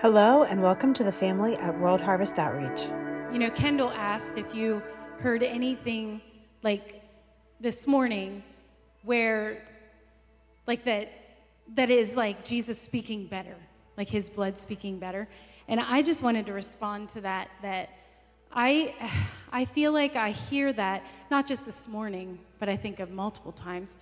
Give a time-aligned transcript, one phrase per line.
[0.00, 2.84] Hello, and welcome to the family at World Harvest Outreach.
[3.30, 4.82] You know, Kendall asked if you
[5.18, 6.22] heard anything
[6.62, 7.02] like
[7.60, 8.42] this morning
[9.02, 9.62] where,
[10.66, 11.12] like that,
[11.74, 13.54] that is like Jesus speaking better,
[13.98, 15.28] like his blood speaking better.
[15.68, 17.90] And I just wanted to respond to that, that
[18.50, 18.94] I,
[19.52, 23.52] I feel like I hear that, not just this morning, but I think of multiple
[23.52, 23.98] times,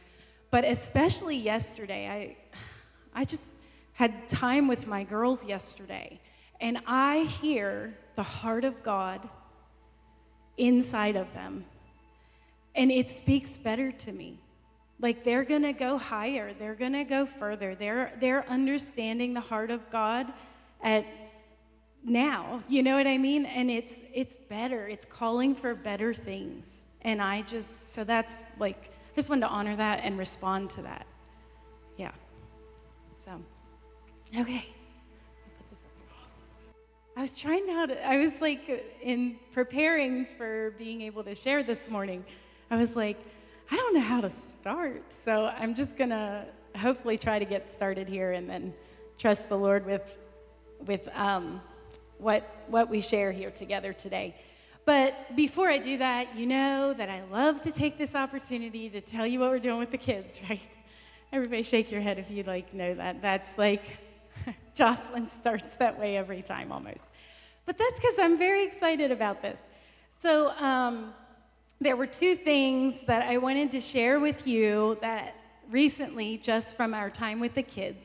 [0.53, 2.09] but especially yesterday.
[2.09, 2.61] I,
[3.21, 3.43] I just,
[3.99, 6.21] had time with my girls yesterday,
[6.61, 9.29] and I hear the heart of God
[10.57, 11.65] inside of them.
[12.77, 14.39] And it speaks better to me.
[15.01, 17.75] Like they're to go higher, they're to go further.
[17.75, 20.33] They're they're understanding the heart of God
[20.81, 21.05] at
[22.05, 22.63] now.
[22.69, 23.47] You know what I mean?
[23.47, 24.87] And it's it's better.
[24.87, 26.85] It's calling for better things.
[27.03, 30.83] And I just so that's like I just wanted to honor that and respond to
[30.83, 31.05] that.
[31.97, 32.13] Yeah.
[33.17, 33.43] So
[34.37, 34.67] Okay.
[37.17, 41.91] I was trying to, I was like, in preparing for being able to share this
[41.91, 42.25] morning,
[42.71, 43.17] I was like,
[43.71, 45.03] I don't know how to start.
[45.13, 46.45] So I'm just going to
[46.77, 48.75] hopefully try to get started here and then
[49.19, 50.17] trust the Lord with,
[50.87, 51.61] with um,
[52.19, 54.37] what, what we share here together today.
[54.85, 59.01] But before I do that, you know that I love to take this opportunity to
[59.01, 60.61] tell you what we're doing with the kids, right?
[61.33, 63.21] Everybody shake your head if you like know that.
[63.23, 63.99] That's like
[64.75, 67.11] Jocelyn starts that way every time almost.
[67.67, 69.59] But that's because I'm very excited about this.
[70.19, 71.13] So, um,
[71.81, 75.37] there were two things that I wanted to share with you that
[75.71, 78.05] recently, just from our time with the kids,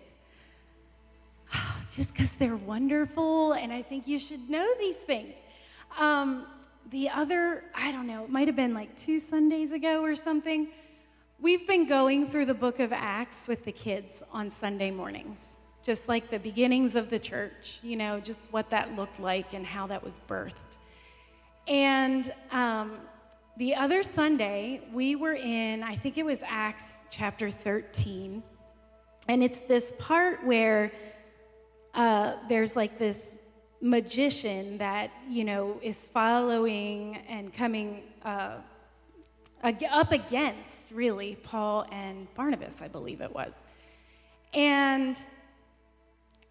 [1.92, 5.34] just because they're wonderful, and I think you should know these things.
[5.98, 6.46] Um,
[6.92, 10.68] the other, I don't know, it might have been like two Sundays ago or something.
[11.40, 16.08] We've been going through the book of Acts with the kids on Sunday mornings just
[16.08, 19.86] like the beginnings of the church, you know, just what that looked like and how
[19.88, 20.78] that was birthed.
[21.68, 22.98] And um,
[23.58, 28.42] the other Sunday, we were in, I think it was Acts chapter 13.
[29.28, 30.92] And it's this part where
[31.94, 33.42] uh, there's like this
[33.82, 38.56] magician that, you know, is following and coming uh,
[39.92, 43.54] up against, really, Paul and Barnabas, I believe it was.
[44.54, 45.24] And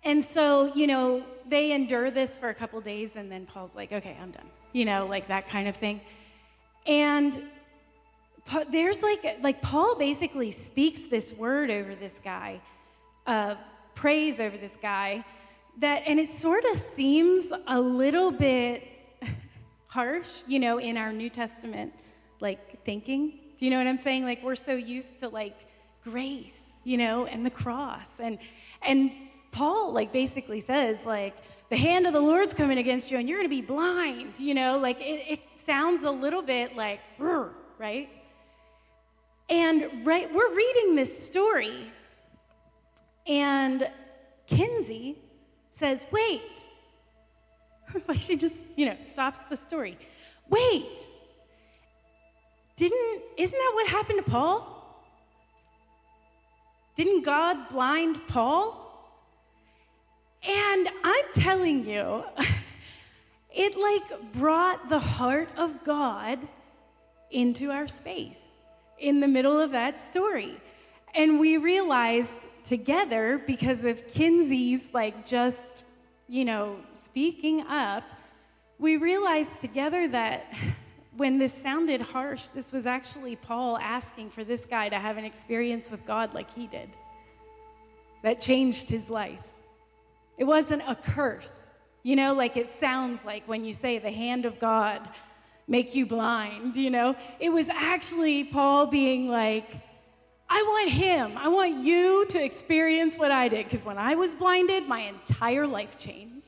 [0.04, 3.92] and so, you know, they endure this for a couple days, and then Paul's like,
[3.92, 6.00] okay, I'm done, you know, like that kind of thing.
[6.86, 7.42] And
[8.70, 12.60] there's like, like Paul basically speaks this word over this guy,
[13.26, 13.54] uh,
[13.94, 15.24] prays over this guy,
[15.78, 18.82] that, and it sort of seems a little bit
[19.86, 21.94] harsh, you know, in our New Testament,
[22.40, 23.38] like thinking.
[23.58, 24.24] Do you know what I'm saying?
[24.24, 25.66] Like we're so used to like
[26.02, 28.38] grace, you know, and the cross, and
[28.82, 29.12] and
[29.52, 31.36] Paul like basically says like
[31.68, 34.54] the hand of the Lord's coming against you and you're going to be blind, you
[34.54, 37.00] know, like it, it sounds a little bit like
[37.78, 38.08] right?
[39.48, 41.92] And right we're reading this story
[43.26, 43.88] and
[44.46, 45.16] Kinsey
[45.70, 46.42] says, "Wait."
[48.08, 49.98] like she just, you know, stops the story.
[50.48, 51.08] "Wait.
[52.76, 55.04] Didn't isn't that what happened to Paul?
[56.96, 58.88] Didn't God blind Paul?"
[60.48, 62.24] And I'm telling you,
[63.54, 66.38] it like brought the heart of God
[67.30, 68.48] into our space
[68.98, 70.60] in the middle of that story.
[71.14, 75.84] And we realized together, because of Kinsey's like just,
[76.28, 78.04] you know, speaking up,
[78.78, 80.52] we realized together that
[81.16, 85.24] when this sounded harsh, this was actually Paul asking for this guy to have an
[85.24, 86.88] experience with God like he did
[88.22, 89.51] that changed his life.
[90.38, 94.44] It wasn't a curse, you know, like it sounds like when you say the hand
[94.44, 95.08] of God
[95.68, 97.16] make you blind, you know.
[97.40, 99.68] It was actually Paul being like,
[100.48, 101.38] I want him.
[101.38, 103.64] I want you to experience what I did.
[103.64, 106.46] Because when I was blinded, my entire life changed.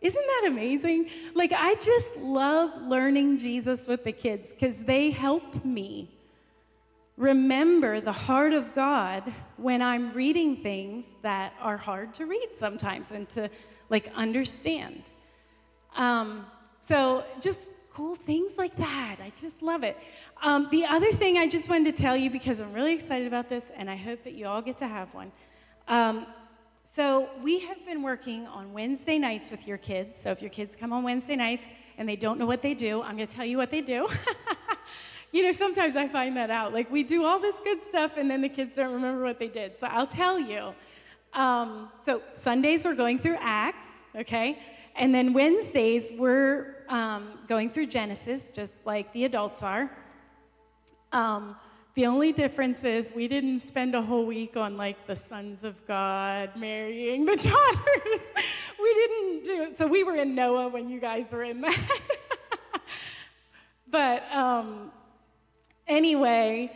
[0.00, 1.10] Isn't that amazing?
[1.34, 6.08] Like, I just love learning Jesus with the kids because they help me
[7.18, 13.10] remember the heart of God when I'm reading things that are hard to read sometimes
[13.10, 13.50] and to
[13.90, 15.02] like understand.
[15.96, 16.46] Um,
[16.78, 19.16] so just cool things like that.
[19.20, 19.96] I just love it.
[20.40, 23.48] Um, the other thing I just wanted to tell you because I'm really excited about
[23.48, 25.32] this and I hope that you all get to have one.
[25.88, 26.24] Um,
[26.84, 30.14] so we have been working on Wednesday nights with your kids.
[30.16, 31.68] So if your kids come on Wednesday nights
[31.98, 34.06] and they don't know what they do, I'm going to tell you what they do.
[35.32, 36.72] you know, sometimes I find that out.
[36.72, 39.48] Like, we do all this good stuff, and then the kids don't remember what they
[39.48, 39.76] did.
[39.76, 40.74] So I'll tell you.
[41.34, 44.58] Um, so Sundays we're going through Acts, okay?
[44.96, 49.90] And then Wednesdays we're um, going through Genesis, just like the adults are.
[51.12, 51.56] Um,
[51.94, 55.84] the only difference is we didn't spend a whole week on like the sons of
[55.86, 58.44] God marrying the daughters.
[58.80, 59.78] we didn't do it.
[59.78, 62.00] So we were in Noah when you guys were in that.
[63.90, 64.92] but um,
[65.88, 66.70] anyway,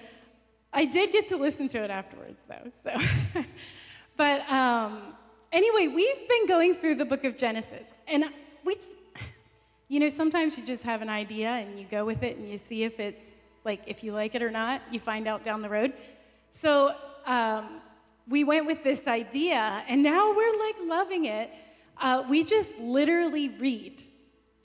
[0.72, 2.70] I did get to listen to it afterwards though.
[2.82, 3.42] So,
[4.16, 5.14] but um,
[5.52, 8.24] anyway, we've been going through the book of Genesis, and
[8.64, 8.76] we,
[9.88, 12.56] you know, sometimes you just have an idea and you go with it and you
[12.56, 13.24] see if it's
[13.64, 15.92] like if you like it or not, you find out down the road.
[16.50, 16.94] So
[17.26, 17.80] um,
[18.28, 21.50] we went with this idea, and now we're like loving it.
[22.00, 24.02] Uh, we just literally read.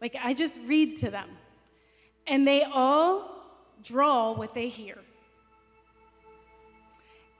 [0.01, 1.29] Like I just read to them,
[2.25, 3.36] and they all
[3.83, 4.97] draw what they hear.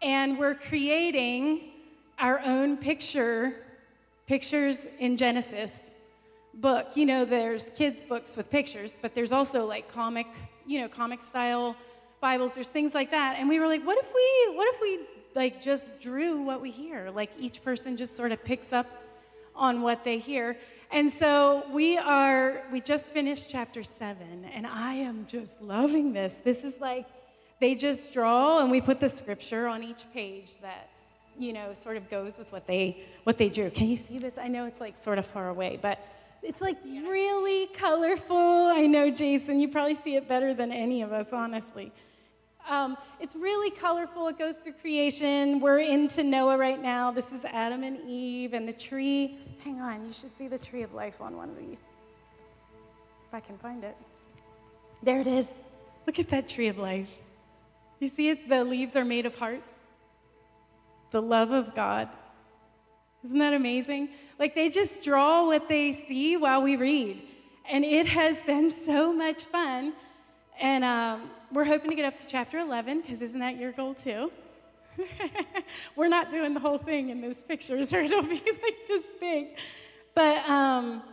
[0.02, 1.72] And we're creating
[2.20, 3.66] our own picture,
[4.28, 5.92] pictures in Genesis
[6.54, 6.96] book.
[6.96, 10.28] You know, there's kids' books with pictures, but there's also like comic
[10.68, 11.76] you know, comic style
[12.20, 12.54] Bibles.
[12.54, 13.38] There's things like that.
[13.40, 15.00] And we were like, what if we, what if we
[15.34, 17.10] like just drew what we hear?
[17.10, 18.88] Like each person just sort of picks up
[19.58, 20.56] on what they hear.
[20.92, 26.34] And so we are, we just finished chapter seven, and I am just loving this.
[26.44, 27.06] This is like,
[27.60, 30.90] they just draw, and we put the scripture on each page that,
[31.38, 33.70] you know, sort of goes with what they, what they drew.
[33.70, 34.38] Can you see this?
[34.38, 36.00] I know it's like sort of far away, but
[36.42, 38.38] it's like really colorful.
[38.38, 41.92] I know, Jason, you probably see it better than any of us, honestly.
[42.68, 44.28] Um, it's really colorful.
[44.28, 45.62] It goes through creation.
[45.62, 47.12] We're into Noah right now.
[47.12, 49.38] This is Adam and Eve and the tree.
[49.64, 51.94] Hang on, you should see the tree of life on one of these.
[53.28, 53.96] If I can find it.
[55.02, 55.62] There it is.
[56.06, 57.10] Look at that tree of life.
[58.00, 58.50] You see it?
[58.50, 59.74] The leaves are made of hearts.
[61.12, 62.10] The love of God.
[63.24, 64.10] Isn't that amazing?
[64.40, 67.24] Like they just draw what they see while we read.
[67.70, 69.94] And it has been so much fun.
[70.60, 73.94] And um, we're hoping to get up to chapter 11, because isn't that your goal
[73.94, 74.32] too?
[75.96, 79.48] we're not doing the whole thing in those pictures, or it'll be like this big.
[80.16, 81.04] But um,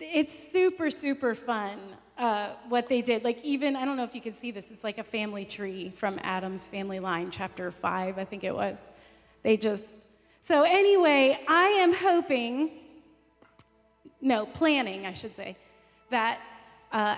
[0.00, 1.78] it's super, super fun
[2.16, 3.22] uh, what they did.
[3.22, 5.92] Like, even, I don't know if you can see this, it's like a family tree
[5.94, 8.90] from Adam's family line, chapter 5, I think it was.
[9.44, 9.84] They just
[10.48, 12.70] so, anyway, I am hoping,
[14.22, 15.58] no, planning, I should say,
[16.08, 16.40] that
[16.90, 17.16] uh,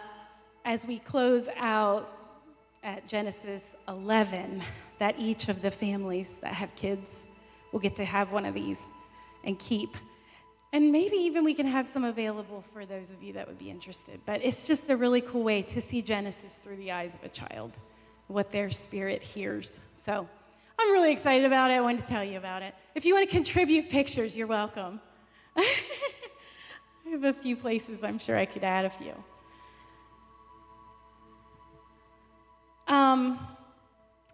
[0.64, 2.16] as we close out
[2.82, 4.62] at Genesis 11,
[4.98, 7.26] that each of the families that have kids
[7.72, 8.84] will get to have one of these
[9.44, 9.96] and keep.
[10.72, 13.70] And maybe even we can have some available for those of you that would be
[13.70, 14.20] interested.
[14.24, 17.28] But it's just a really cool way to see Genesis through the eyes of a
[17.28, 17.72] child,
[18.28, 19.80] what their spirit hears.
[19.94, 20.28] So,
[20.78, 21.74] I'm really excited about it.
[21.74, 22.74] I wanted to tell you about it.
[22.94, 24.98] If you want to contribute pictures, you're welcome.
[25.56, 25.66] I
[27.10, 29.12] have a few places I'm sure I could add a few.
[32.90, 33.38] Um,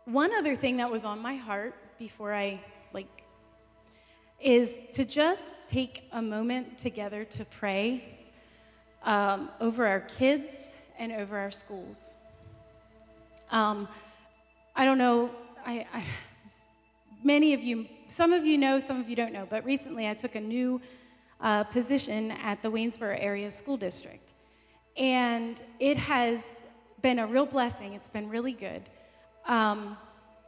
[0.06, 2.58] one other thing that was on my heart before I
[2.94, 3.22] like
[4.40, 8.16] is to just take a moment together to pray
[9.02, 12.16] um, over our kids and over our schools.
[13.50, 13.88] Um,
[14.74, 15.30] I don't know.
[15.66, 16.02] I, I
[17.22, 20.14] many of you, some of you know, some of you don't know, but recently I
[20.14, 20.80] took a new
[21.42, 24.32] uh, position at the Waynesboro Area School District.
[24.96, 26.55] And it has
[27.06, 27.92] been a real blessing.
[27.92, 28.82] It's been really good.
[29.46, 29.96] Um,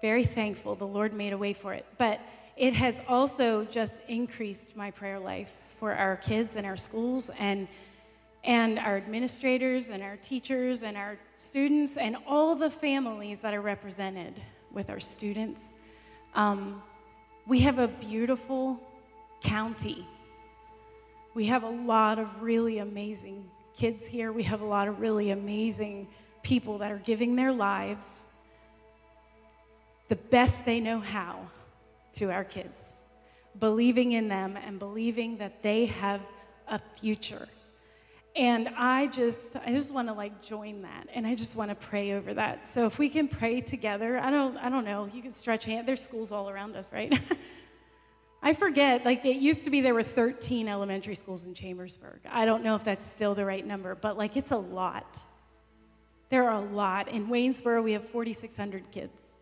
[0.02, 0.74] very thankful.
[0.74, 1.86] The Lord made a way for it.
[1.98, 2.18] But
[2.56, 7.68] it has also just increased my prayer life for our kids and our schools and
[8.42, 13.60] and our administrators and our teachers and our students and all the families that are
[13.60, 14.34] represented
[14.72, 15.72] with our students
[16.34, 16.82] um,
[17.46, 18.82] we have a beautiful
[19.42, 20.04] county.
[21.34, 24.32] We have a lot of really amazing kids here.
[24.32, 26.08] We have a lot of really amazing
[26.42, 28.26] people that are giving their lives
[30.08, 31.38] the best they know how
[32.14, 33.00] to our kids,
[33.58, 36.20] believing in them and believing that they have
[36.68, 37.46] a future.
[38.34, 41.76] And I just, I just want to like join that, and I just want to
[41.76, 42.64] pray over that.
[42.66, 45.08] So if we can pray together, I don't, I don't know.
[45.12, 45.88] You can stretch hand.
[45.88, 47.18] There's schools all around us, right?
[48.42, 49.04] I forget.
[49.04, 52.20] Like it used to be, there were 13 elementary schools in Chambersburg.
[52.30, 55.18] I don't know if that's still the right number, but like it's a lot.
[56.28, 57.08] There are a lot.
[57.08, 59.36] In Waynesboro, we have 4,600 kids.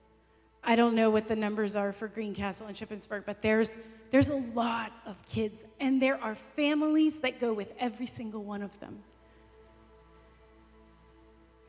[0.62, 3.78] I don't know what the numbers are for Greencastle and Shippensburg, but there's,
[4.10, 8.62] there's a lot of kids, and there are families that go with every single one
[8.62, 8.98] of them.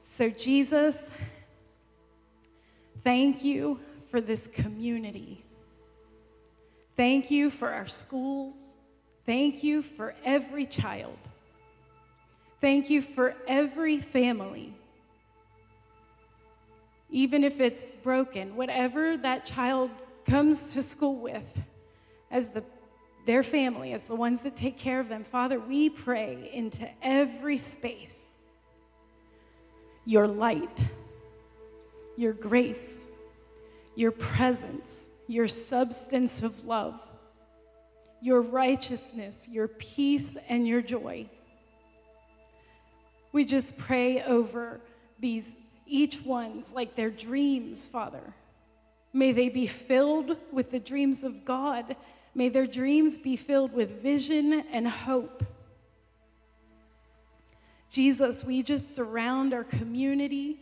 [0.03, 1.11] So, Jesus,
[3.03, 5.43] thank you for this community.
[6.95, 8.77] Thank you for our schools.
[9.27, 11.17] Thank you for every child.
[12.59, 14.73] Thank you for every family.
[17.09, 19.89] Even if it's broken, whatever that child
[20.25, 21.61] comes to school with
[22.31, 22.63] as the,
[23.25, 27.57] their family, as the ones that take care of them, Father, we pray into every
[27.57, 28.35] space
[30.05, 30.87] your light,
[32.15, 33.09] your grace,
[33.95, 37.01] your presence, your substance of love,
[38.21, 41.29] your righteousness, your peace, and your joy.
[43.33, 44.79] We just pray over
[45.19, 45.51] these,
[45.87, 48.33] each one's like their dreams, Father.
[49.13, 51.95] May they be filled with the dreams of God.
[52.35, 55.43] May their dreams be filled with vision and hope.
[57.89, 60.59] Jesus, we just surround our community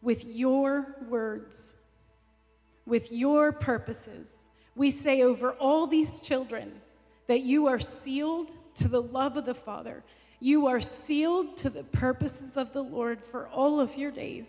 [0.00, 1.74] with your words,
[2.86, 4.48] with your purposes.
[4.76, 6.72] We say over all these children
[7.26, 10.02] that you are sealed to the love of the Father.
[10.42, 14.48] You are sealed to the purposes of the Lord for all of your days.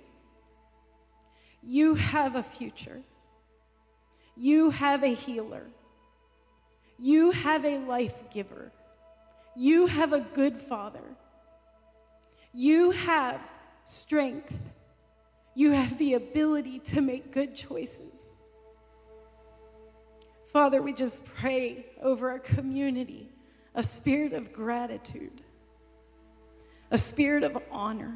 [1.62, 3.00] You have a future.
[4.36, 5.68] You have a healer.
[6.98, 8.72] You have a life giver.
[9.56, 11.16] You have a good father.
[12.56, 13.40] You have
[13.84, 14.58] strength.
[15.54, 18.46] You have the ability to make good choices.
[20.52, 23.30] Father, we just pray over our community
[23.76, 25.43] a spirit of gratitude,
[26.94, 28.14] a spirit of honor.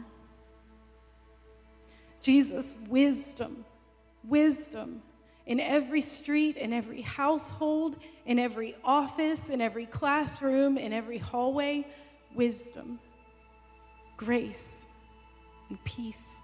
[2.22, 3.66] Jesus, wisdom,
[4.24, 5.02] wisdom
[5.48, 11.88] in every street, in every household, in every office, in every classroom, in every hallway,
[12.36, 13.00] wisdom,
[14.16, 14.86] grace,
[15.70, 16.38] and peace.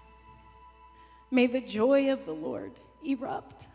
[1.30, 2.72] May the joy of the Lord
[3.06, 3.68] erupt.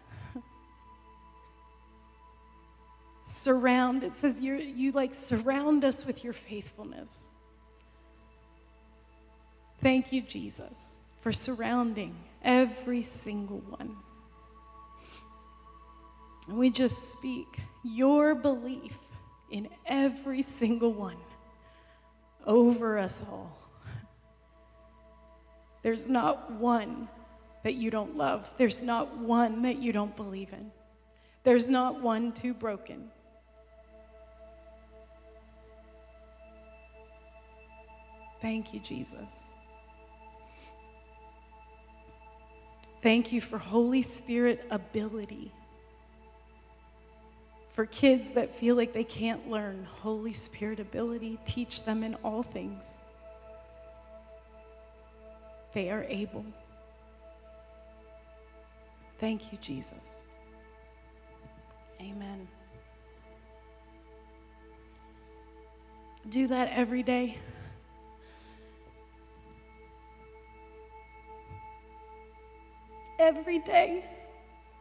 [3.23, 7.35] surround, it says you like surround us with your faithfulness.
[9.81, 13.95] Thank you, Jesus, for surrounding every single one.
[16.47, 17.47] And we just speak
[17.83, 18.97] your belief
[19.51, 21.17] in every single one
[22.45, 23.57] over us all.
[25.81, 27.07] There's not one
[27.63, 30.71] that you don't love, there's not one that you don't believe in,
[31.43, 33.09] there's not one too broken.
[38.41, 39.53] Thank you, Jesus.
[43.01, 45.51] Thank you for Holy Spirit ability
[47.79, 52.43] for kids that feel like they can't learn, Holy Spirit ability, teach them in all
[52.43, 52.99] things.
[55.71, 56.45] They are able.
[59.17, 60.25] Thank you, Jesus.
[62.01, 62.49] Amen.
[66.27, 67.37] Do that every day.
[73.19, 74.05] Every day.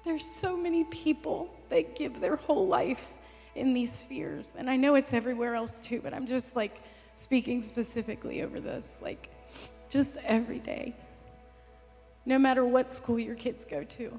[0.04, 3.12] There's so many people that give their whole life
[3.56, 4.52] in these spheres.
[4.56, 6.80] And I know it's everywhere else too, but I'm just like
[7.14, 9.28] speaking specifically over this, like
[9.90, 10.94] just every day.
[12.26, 14.18] No matter what school your kids go to,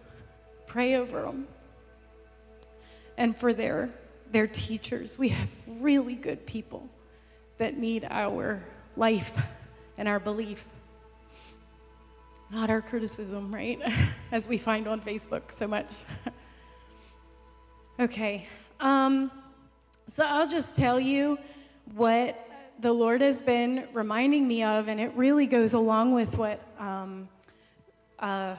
[0.67, 1.47] pray over them.
[3.17, 3.89] And for their,
[4.31, 5.49] their teachers, we have
[5.79, 6.89] really good people
[7.57, 8.61] that need our
[8.97, 9.31] life
[9.97, 10.65] and our belief
[12.51, 13.79] not our criticism, right?
[14.31, 16.03] As we find on Facebook so much.
[17.99, 18.47] okay,
[18.79, 19.31] um,
[20.07, 21.37] so I'll just tell you
[21.93, 22.47] what
[22.79, 27.27] the Lord has been reminding me of, and it really goes along with what um,
[28.19, 28.55] uh,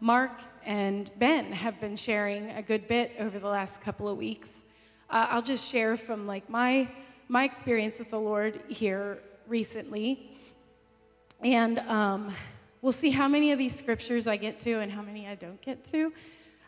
[0.00, 0.32] Mark
[0.64, 4.50] and Ben have been sharing a good bit over the last couple of weeks.
[5.10, 6.88] Uh, I'll just share from like my
[7.28, 10.32] my experience with the Lord here recently,
[11.42, 12.32] and um,
[12.82, 15.60] We'll see how many of these scriptures I get to and how many I don't
[15.60, 16.12] get to.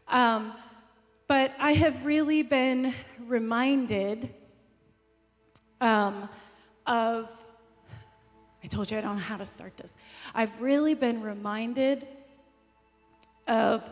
[0.09, 0.53] Um,
[1.27, 2.93] but I have really been
[3.27, 4.29] reminded
[5.81, 6.29] um,
[6.87, 7.31] of,
[8.63, 9.97] I told you I don't know how to start this.
[10.35, 12.07] I've really been reminded
[13.49, 13.89] of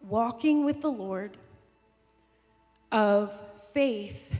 [0.00, 1.36] walking with the Lord,
[2.92, 3.36] of
[3.72, 4.38] faith,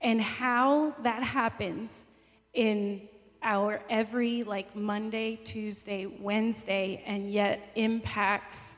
[0.00, 2.06] and how that happens
[2.54, 3.08] in
[3.42, 8.76] our every like Monday, Tuesday, Wednesday, and yet impacts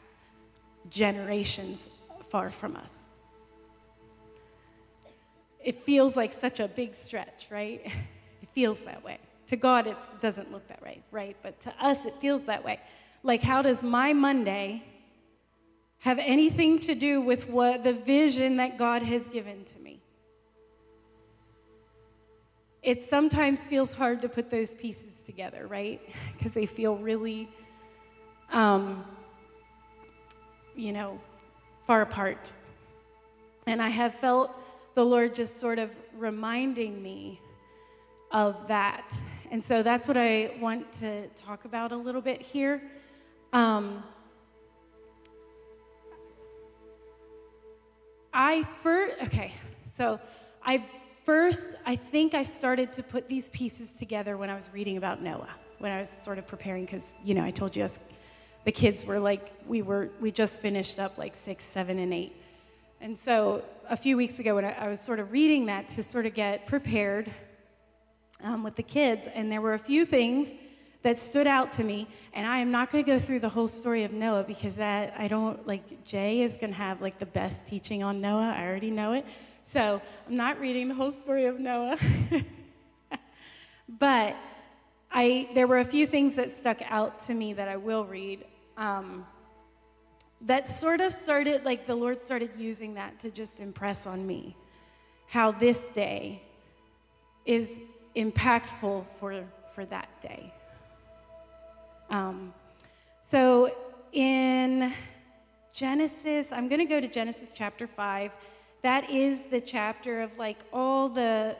[0.91, 1.91] generations
[2.29, 3.05] far from us.
[5.63, 7.91] It feels like such a big stretch, right?
[8.43, 9.19] It feels that way.
[9.49, 11.35] To God, it doesn't look that way, right?
[11.43, 12.79] But to us, it feels that way.
[13.23, 14.85] Like, how does my Monday,
[16.05, 19.84] have anything to do with what the vision that God has given to me.
[22.85, 26.03] It sometimes feels hard to put those pieces together, right?
[26.37, 27.49] Because they feel really,
[28.53, 29.03] um,
[30.77, 31.19] you know,
[31.87, 32.53] far apart.
[33.67, 34.51] And I have felt
[34.95, 37.41] the Lord just sort of reminding me
[38.31, 39.19] of that.
[39.51, 42.83] And so that's what I want to talk about a little bit here.
[43.55, 44.05] Um,
[48.31, 50.21] I first, okay, so
[50.63, 50.85] I
[51.25, 55.23] first, I think I started to put these pieces together when I was reading about
[55.23, 57.99] Noah, when I was sort of preparing, because, you know, I told you us,
[58.65, 62.35] the kids were like, we were, we just finished up like six, seven, and eight.
[63.01, 66.03] And so a few weeks ago, when I, I was sort of reading that to
[66.03, 67.31] sort of get prepared
[68.43, 70.55] um, with the kids, and there were a few things
[71.05, 72.09] that stood out to me.
[72.33, 75.15] And I am not going to go through the whole story of Noah because that
[75.17, 76.03] I don't like.
[76.05, 78.57] Jay is going to have like the best teaching on Noah.
[78.59, 79.27] I already know it.
[79.63, 81.99] So I'm not reading the whole story of Noah.
[83.89, 84.35] but
[85.13, 88.47] I, there were a few things that stuck out to me that I will read.
[88.79, 89.27] Um,
[90.41, 94.57] that sort of started, like the Lord started using that to just impress on me
[95.27, 96.43] how this day
[97.45, 97.81] is
[98.17, 99.45] impactful for,
[99.75, 100.54] for that day.
[102.15, 102.55] Um,
[103.21, 103.75] so
[104.13, 104.93] in
[105.73, 108.31] Genesis, I'm going to go to Genesis chapter 5.
[108.83, 111.57] That is the chapter of like all the,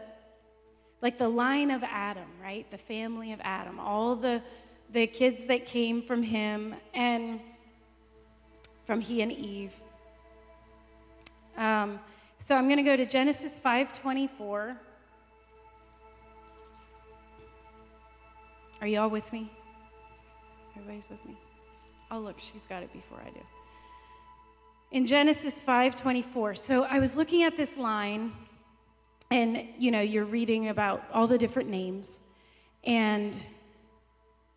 [1.03, 2.71] like the line of Adam, right?
[2.71, 4.41] The family of Adam, all the,
[4.93, 7.41] the kids that came from him and
[8.85, 9.75] from he and Eve.
[11.57, 11.99] Um,
[12.39, 14.77] so I'm going to go to Genesis 5:24.
[18.81, 19.51] Are you all with me?
[20.77, 21.37] Everybody's with me?
[22.11, 23.41] Oh, look, she's got it before I do.
[24.91, 26.57] In Genesis 5:24.
[26.57, 28.33] So I was looking at this line
[29.31, 32.23] and you know, you're reading about all the different names
[32.85, 33.35] and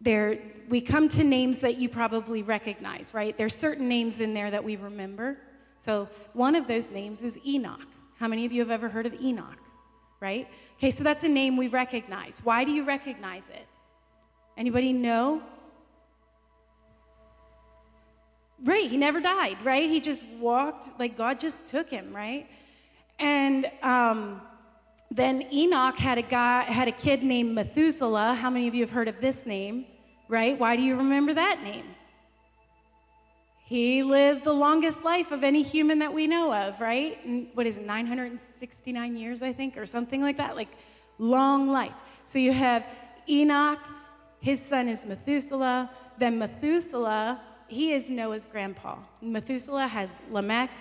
[0.02, 0.40] there
[0.70, 3.36] we come to names that you probably recognize, right?
[3.38, 5.38] There's certain names in there that we remember.
[5.80, 7.88] So one of those names is Enoch.
[8.20, 9.60] How many of you have ever heard of Enoch?
[10.20, 10.48] Right?
[10.78, 12.42] Okay, so that's a name we recognize.
[12.44, 13.66] Why do you recognize it?
[14.58, 15.42] Anybody know?
[18.64, 19.88] Right, he never died, right?
[19.88, 22.48] He just walked, like God just took him, right?
[23.20, 24.42] And um,
[25.12, 28.34] then Enoch had a guy, had a kid named Methuselah.
[28.34, 29.86] How many of you have heard of this name,
[30.28, 30.58] right?
[30.58, 31.86] Why do you remember that name?
[33.64, 37.20] He lived the longest life of any human that we know of, right?
[37.54, 40.56] What is it, 969 years, I think, or something like that?
[40.56, 40.70] Like,
[41.20, 41.94] long life.
[42.26, 42.88] So you have
[43.30, 43.80] Enoch,
[44.40, 45.90] his son is Methuselah.
[46.18, 48.98] Then Methuselah he is Noah's grandpa.
[49.22, 50.72] Methuselah has Lamech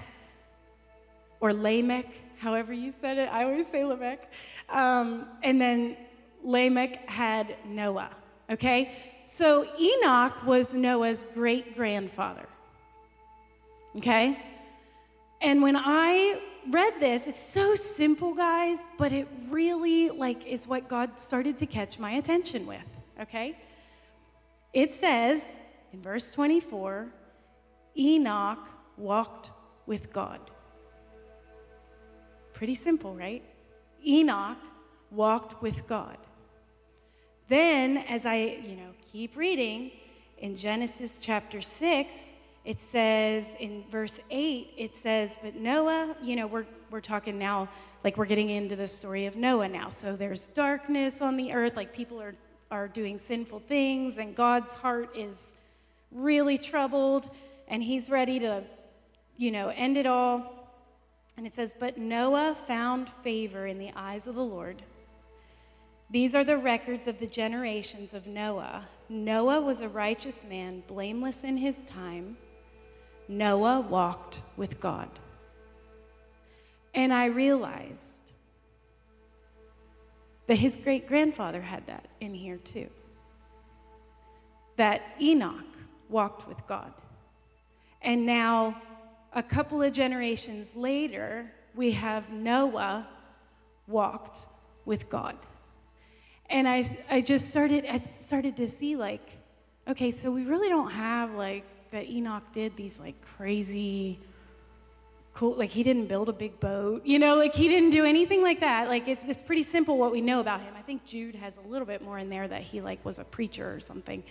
[1.41, 2.07] or Lamech,
[2.39, 3.29] however you said it.
[3.31, 4.31] I always say Lamech.
[4.69, 5.97] Um, and then
[6.43, 8.11] Lamech had Noah.
[8.51, 8.93] Okay?
[9.25, 12.47] So Enoch was Noah's great grandfather.
[13.97, 14.39] Okay?
[15.41, 20.89] And when I read this, it's so simple, guys, but it really like is what
[20.89, 22.85] God started to catch my attention with.
[23.21, 23.57] Okay?
[24.73, 25.45] It says
[25.97, 27.07] in verse 24,
[27.97, 29.51] Enoch walked
[29.87, 30.41] with God.
[32.53, 33.43] Pretty simple, right?
[34.07, 34.59] Enoch
[35.11, 36.19] walked with God.
[37.49, 39.91] Then, as I, you know, keep reading
[40.37, 42.33] in Genesis chapter 6,
[42.67, 47.71] it says in verse 8, it says, But Noah, you know, we're, we're talking now,
[48.05, 49.89] like we're getting into the story of Noah now.
[49.89, 52.35] So there's darkness on the earth, like people are,
[52.71, 55.55] are doing sinful things, and God's heart is
[56.17, 57.31] really troubled,
[57.69, 58.65] and he's ready to,
[59.37, 60.53] you know, end it all.
[61.37, 64.83] And it says, But Noah found favor in the eyes of the Lord.
[66.11, 68.85] These are the records of the generations of Noah.
[69.09, 72.37] Noah was a righteous man, blameless in his time.
[73.29, 75.11] Noah walked with God.
[76.95, 78.23] And I realized
[80.47, 82.89] that his great grandfather had that in here too.
[84.77, 85.76] That Enoch
[86.09, 86.93] walked with God.
[88.03, 88.81] And now,
[89.33, 93.07] a couple of generations later, we have Noah
[93.87, 94.39] walked
[94.85, 95.37] with God.
[96.49, 99.37] And I, I just started, I started to see like,
[99.89, 104.19] okay, so we really don't have like that Enoch did these like crazy,
[105.35, 108.43] cool, like he didn't build a big boat, you know, like he didn't do anything
[108.43, 108.89] like that.
[108.89, 110.75] Like it's, it's pretty simple what we know about him.
[110.79, 113.25] I think Jude has a little bit more in there that he like was a
[113.25, 114.23] preacher or something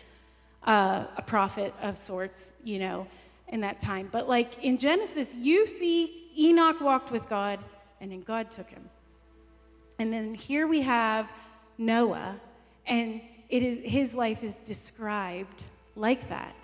[0.66, 3.08] uh, a prophet of sorts, you know.
[3.50, 4.10] in that time.
[4.12, 7.60] But like in Genesis, you see Enoch walked with God
[8.02, 8.90] and then God took him.
[10.00, 11.32] And then here we have
[11.78, 12.40] Noah,
[12.86, 15.64] and it is his life is described
[15.96, 16.56] like that.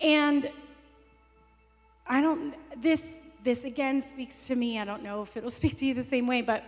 [0.00, 0.50] And
[2.06, 3.12] I don't this
[3.44, 4.78] this again speaks to me.
[4.78, 6.64] I don't know if it'll speak to you the same way, but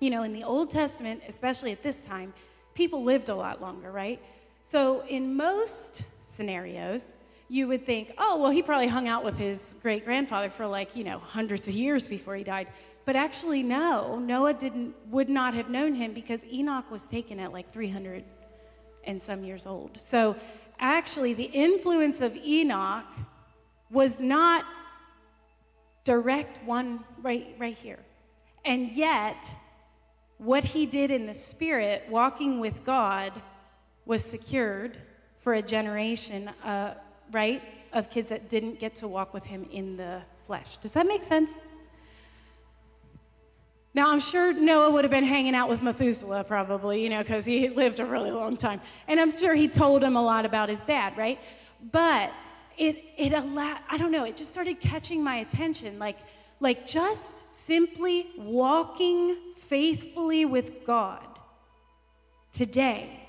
[0.00, 2.32] you know, in the Old Testament, especially at this time,
[2.74, 4.20] people lived a lot longer, right?
[4.66, 7.12] So in most scenarios,
[7.48, 10.96] you would think, oh, well, he probably hung out with his great grandfather for like,
[10.96, 12.68] you know, hundreds of years before he died.
[13.04, 17.52] But actually, no, Noah didn't, would not have known him because Enoch was taken at
[17.52, 18.24] like 300
[19.04, 20.00] and some years old.
[20.00, 20.34] So
[20.80, 23.12] actually, the influence of Enoch
[23.90, 24.64] was not
[26.04, 28.00] direct one right, right here.
[28.64, 29.46] And yet,
[30.38, 33.42] what he did in the spirit, walking with God,
[34.06, 34.98] was secured
[35.36, 36.94] for a generation, uh,
[37.32, 37.62] right,
[37.92, 40.78] of kids that didn't get to walk with him in the flesh.
[40.78, 41.60] Does that make sense?
[43.94, 47.44] Now, I'm sure Noah would have been hanging out with Methuselah probably, you know, because
[47.44, 48.80] he lived a really long time.
[49.06, 51.40] And I'm sure he told him a lot about his dad, right?
[51.92, 52.32] But
[52.76, 56.00] it, it allowed, I don't know, it just started catching my attention.
[56.00, 56.18] Like,
[56.58, 61.24] like just simply walking faithfully with God
[62.52, 63.23] today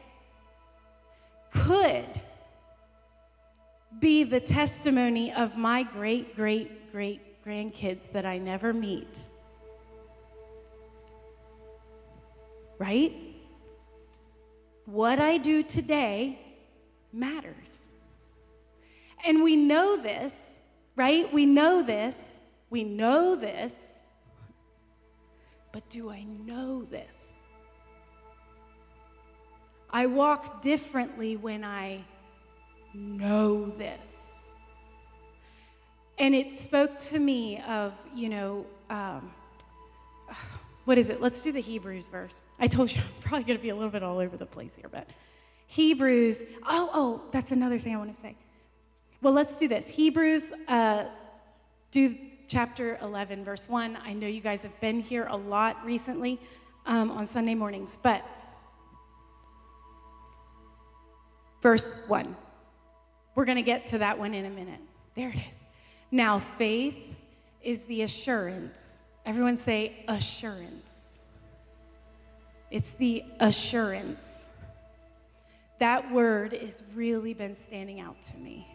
[1.55, 2.05] could
[3.99, 9.29] be the testimony of my great, great, great grandkids that I never meet
[12.77, 13.13] right?
[14.85, 16.39] What I do today
[17.11, 17.89] matters.
[19.25, 20.59] And we know this,
[20.95, 21.31] right?
[21.33, 22.39] We know this.
[22.69, 23.99] We know this.
[25.71, 27.35] But do I know this?
[29.95, 32.03] I walk differently when I
[32.93, 34.43] know this.
[36.19, 39.31] And it spoke to me of, you know, um,
[40.83, 41.21] what is it?
[41.21, 42.43] Let's do the Hebrews verse.
[42.59, 44.75] I told you I'm probably going to be a little bit all over the place
[44.75, 45.07] here, but
[45.67, 46.41] Hebrews.
[46.67, 48.35] Oh, oh, that's another thing I want to say.
[49.21, 49.87] Well, let's do this.
[49.87, 51.05] Hebrews, uh,
[51.91, 52.17] do
[52.49, 53.97] chapter 11, verse 1.
[54.03, 56.37] I know you guys have been here a lot recently
[56.85, 58.25] um, on Sunday mornings, but
[61.65, 62.35] verse 1.
[63.33, 64.79] We're going to get to that one in a minute.
[65.15, 65.65] There it is.
[66.11, 66.95] Now, faith
[67.63, 71.17] is the assurance Everyone say assurance.
[72.69, 74.47] It's the assurance.
[75.79, 78.67] That word has really been standing out to me.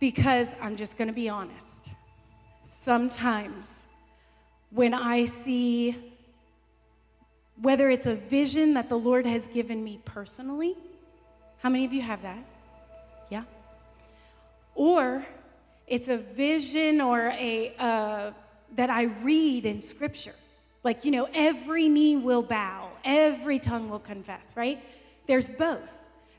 [0.00, 1.90] Because I'm just going to be honest.
[2.64, 3.86] Sometimes
[4.70, 6.11] when I see
[7.62, 10.76] whether it's a vision that the Lord has given me personally,
[11.58, 12.44] how many of you have that?
[13.30, 13.44] Yeah?
[14.74, 15.24] Or
[15.86, 18.32] it's a vision or a uh,
[18.74, 20.34] that I read in Scripture.
[20.82, 24.82] Like, you know, every knee will bow, every tongue will confess, right?
[25.26, 25.96] There's both.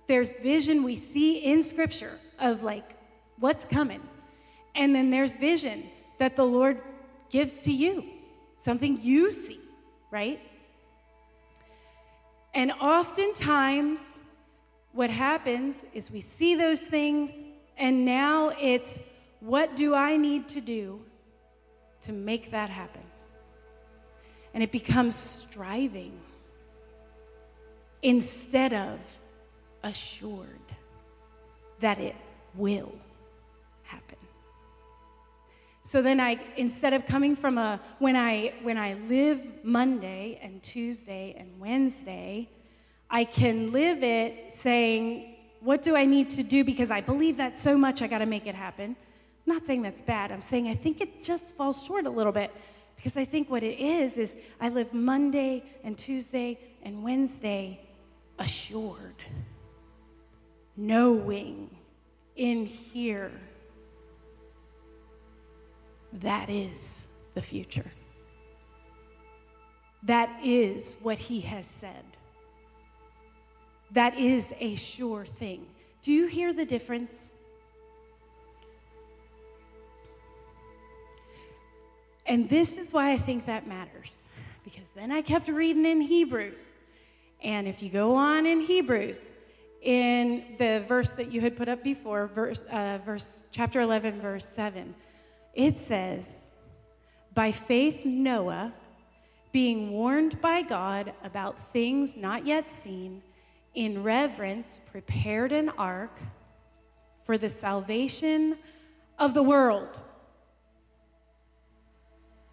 [0.08, 2.96] There's vision we see in Scripture of like
[3.40, 4.02] what's coming.
[4.76, 5.84] And then there's vision
[6.18, 6.82] that the Lord
[7.30, 8.04] gives to you,
[8.58, 9.60] something you see,
[10.12, 10.42] right?
[12.54, 14.22] And oftentimes,
[14.92, 17.34] what happens is we see those things,
[17.78, 19.00] and now it's
[19.40, 21.02] what do I need to do
[22.04, 23.04] to make that happen?
[24.54, 26.14] And it becomes striving
[28.04, 29.20] instead of
[29.84, 30.48] assured
[31.80, 32.16] that it
[32.56, 32.94] will
[33.84, 34.18] happen.
[35.86, 40.64] So then I instead of coming from a when I when I live Monday and
[40.64, 42.50] Tuesday and Wednesday,
[43.10, 47.58] I can live it saying, what do I need to do because I believe that
[47.58, 48.96] so much I got to make it happen.
[49.46, 50.32] I'm not saying that's bad.
[50.32, 52.52] I'm saying I think it just falls short a little bit
[52.96, 57.82] because I think what it is is I live Monday and Tuesday and Wednesday
[58.40, 59.22] assured,
[60.78, 61.70] knowing
[62.38, 63.32] in here
[66.20, 67.92] that is the future.
[70.04, 72.04] That is what he has said.
[73.92, 75.66] That is a sure thing.
[76.02, 77.32] Do you hear the difference?
[82.26, 84.20] And this is why I think that matters.
[84.64, 86.76] Because then I kept reading in Hebrews.
[87.42, 89.34] And if you go on in Hebrews,
[89.82, 94.50] in the verse that you had put up before, verse, uh, verse chapter 11, verse
[94.50, 94.96] 7,
[95.54, 96.50] it says,
[97.34, 98.74] By faith, Noah,
[99.52, 103.22] being warned by God about things not yet seen,
[103.76, 106.20] in reverence prepared an ark
[107.24, 108.58] for the salvation
[109.18, 110.00] of the world.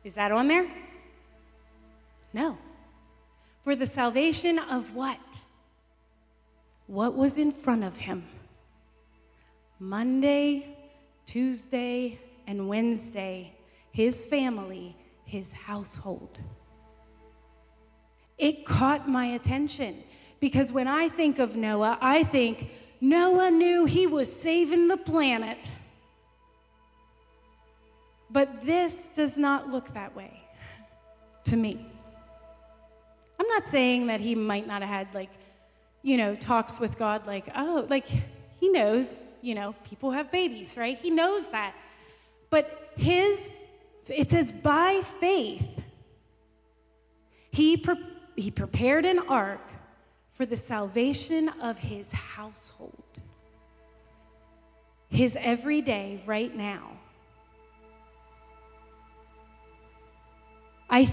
[0.05, 0.71] Is that on there?
[2.33, 2.57] No.
[3.63, 5.45] For the salvation of what?
[6.87, 8.25] What was in front of him?
[9.79, 10.77] Monday,
[11.27, 12.19] Tuesday,
[12.51, 13.53] and Wednesday,
[13.93, 16.41] his family, his household.
[18.39, 20.03] It caught my attention
[20.41, 22.69] because when I think of Noah, I think
[23.01, 25.71] Noah knew he was saving the planet.
[28.29, 30.43] But this does not look that way
[31.45, 31.87] to me.
[33.39, 35.31] I'm not saying that he might not have had, like,
[36.03, 38.09] you know, talks with God, like, oh, like,
[38.59, 40.99] he knows, you know, people have babies, right?
[40.99, 41.75] He knows that.
[42.51, 43.49] But his,
[44.09, 45.67] it says, by faith,
[47.53, 48.05] he, pre-
[48.37, 49.67] he prepared an ark
[50.35, 53.05] for the salvation of his household.
[55.09, 56.93] His everyday, right now.
[60.89, 61.13] I,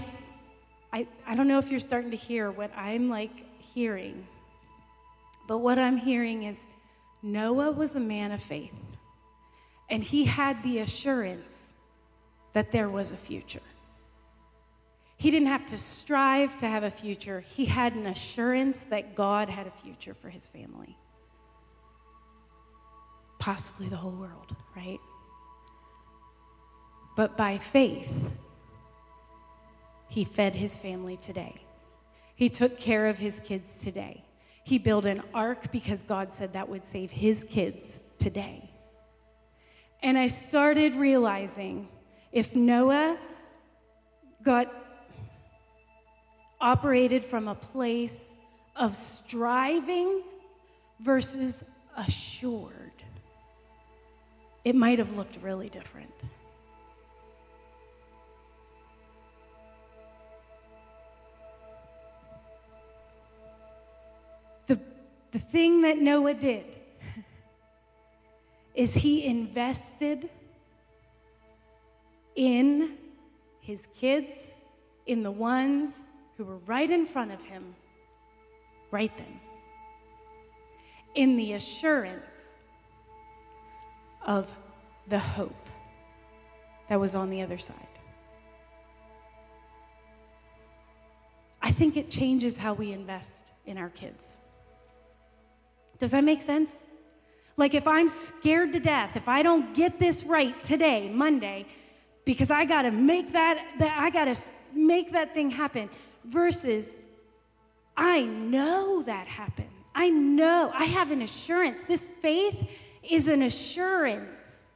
[0.92, 4.26] I, I don't know if you're starting to hear what I'm like hearing,
[5.46, 6.56] but what I'm hearing is
[7.22, 8.72] Noah was a man of faith,
[9.90, 11.72] and he had the assurance
[12.52, 13.60] that there was a future.
[15.16, 19.48] He didn't have to strive to have a future, he had an assurance that God
[19.48, 20.96] had a future for his family.
[23.38, 25.00] Possibly the whole world, right?
[27.16, 28.10] But by faith,
[30.08, 31.60] he fed his family today.
[32.36, 34.24] He took care of his kids today.
[34.64, 38.67] He built an ark because God said that would save his kids today.
[40.02, 41.88] And I started realizing
[42.32, 43.18] if Noah
[44.42, 44.72] got
[46.60, 48.34] operated from a place
[48.76, 50.22] of striving
[51.00, 51.64] versus
[51.96, 52.92] assured,
[54.64, 56.12] it might have looked really different.
[64.66, 64.80] The
[65.32, 66.77] the thing that Noah did
[68.78, 70.30] is he invested
[72.36, 72.96] in
[73.58, 74.56] his kids,
[75.06, 76.04] in the ones
[76.36, 77.74] who were right in front of him
[78.92, 79.40] right then,
[81.16, 82.60] in the assurance
[84.24, 84.48] of
[85.08, 85.68] the hope
[86.88, 87.74] that was on the other side.
[91.60, 94.38] I think it changes how we invest in our kids.
[95.98, 96.86] Does that make sense?
[97.58, 101.66] Like if I'm scared to death, if I don't get this right today, Monday,
[102.24, 104.40] because I got to make that, that I got to
[104.72, 105.90] make that thing happen
[106.24, 107.00] versus
[107.96, 109.68] I know that happened.
[109.92, 110.70] I know.
[110.72, 111.82] I have an assurance.
[111.82, 112.70] This faith
[113.02, 114.66] is an assurance.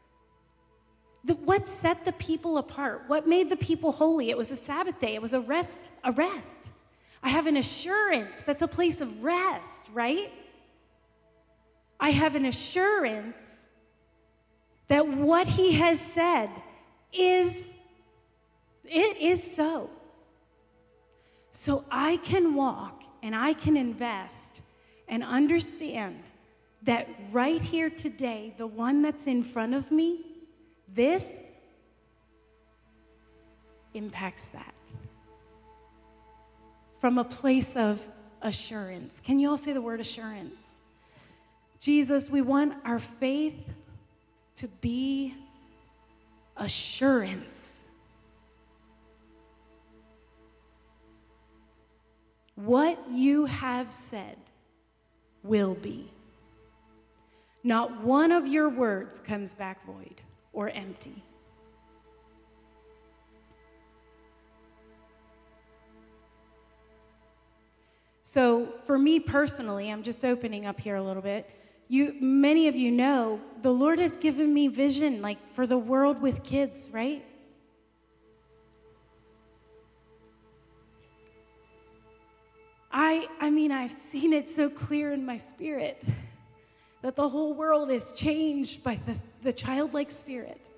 [1.24, 3.04] The, what set the people apart?
[3.06, 4.30] What made the people holy?
[4.30, 5.14] It was a Sabbath day.
[5.14, 6.70] It was a rest, a rest.
[7.22, 8.42] I have an assurance.
[8.42, 10.32] That's a place of rest, right?
[12.02, 13.38] I have an assurance
[14.88, 16.50] that what he has said
[17.12, 17.74] is
[18.84, 19.88] it is so.
[21.52, 24.62] So I can walk and I can invest
[25.06, 26.18] and understand
[26.82, 30.24] that right here today, the one that's in front of me,
[30.92, 31.40] this
[33.94, 34.80] impacts that.
[37.00, 38.04] From a place of
[38.42, 39.20] assurance.
[39.20, 40.61] Can you all say the word assurance?
[41.82, 43.56] Jesus, we want our faith
[44.54, 45.34] to be
[46.56, 47.82] assurance.
[52.54, 54.36] What you have said
[55.42, 56.08] will be.
[57.64, 60.20] Not one of your words comes back void
[60.52, 61.24] or empty.
[68.22, 71.50] So, for me personally, I'm just opening up here a little bit
[71.92, 76.20] you many of you know the lord has given me vision like for the world
[76.20, 77.24] with kids right?
[82.90, 86.04] I i mean i've seen it so clear in my spirit
[87.02, 90.70] that the whole world is changed by the, the childlike spirit.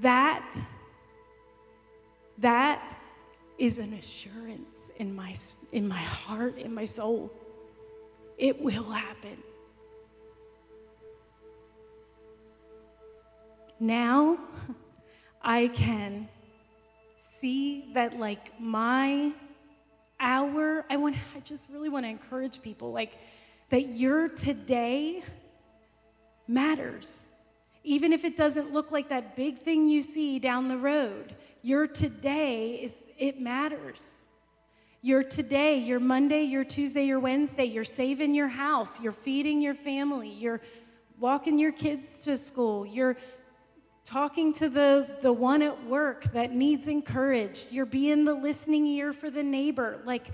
[0.00, 0.58] That
[2.38, 2.94] that
[3.58, 5.34] is an assurance in my,
[5.72, 7.32] in my heart, in my soul.
[8.38, 9.38] It will happen.
[13.80, 14.38] Now
[15.42, 16.28] I can
[17.16, 19.32] see that, like, my
[20.20, 23.18] hour, I want, I just really want to encourage people, like,
[23.70, 25.22] that your today
[26.48, 27.32] matters.
[27.86, 31.86] Even if it doesn't look like that big thing you see down the road, your
[31.86, 34.26] today is it matters.
[35.02, 39.74] Your today, your Monday, your Tuesday, your Wednesday, you're saving your house, you're feeding your
[39.74, 40.60] family, you're
[41.20, 43.16] walking your kids to school, you're
[44.04, 49.12] talking to the, the one at work that needs encouraged, you're being the listening ear
[49.12, 50.00] for the neighbor.
[50.04, 50.26] Like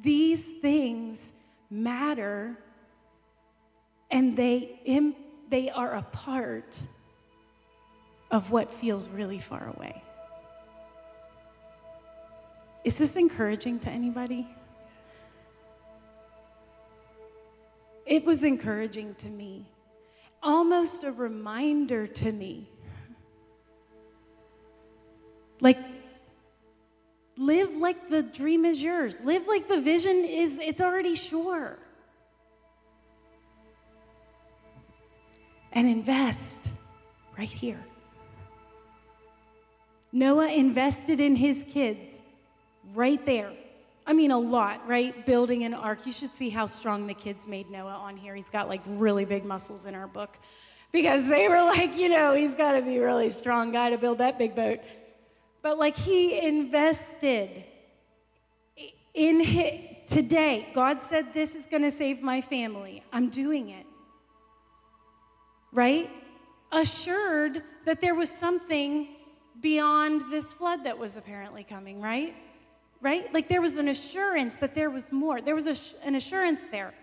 [0.00, 1.32] these things
[1.68, 2.56] matter
[4.08, 5.16] and they, Im-
[5.52, 6.80] they are a part
[8.30, 10.02] of what feels really far away.
[12.84, 14.48] Is this encouraging to anybody?
[18.06, 19.66] It was encouraging to me,
[20.42, 22.70] almost a reminder to me.
[25.60, 25.78] Like,
[27.36, 31.78] live like the dream is yours, live like the vision is, it's already sure.
[35.72, 36.68] And invest
[37.38, 37.82] right here.
[40.12, 42.20] Noah invested in his kids
[42.94, 43.52] right there.
[44.06, 45.24] I mean, a lot, right?
[45.24, 46.04] Building an ark.
[46.04, 48.34] You should see how strong the kids made Noah on here.
[48.34, 50.36] He's got like really big muscles in our book
[50.90, 53.98] because they were like, you know, he's got to be a really strong guy to
[53.98, 54.80] build that big boat.
[55.62, 57.64] But like he invested
[59.14, 60.68] in his, today.
[60.74, 63.02] God said, This is going to save my family.
[63.12, 63.81] I'm doing it.
[65.72, 66.10] Right?
[66.70, 69.08] Assured that there was something
[69.60, 72.34] beyond this flood that was apparently coming, right?
[73.02, 73.32] right?
[73.34, 75.40] Like there was an assurance that there was more.
[75.40, 76.94] There was a, an assurance there.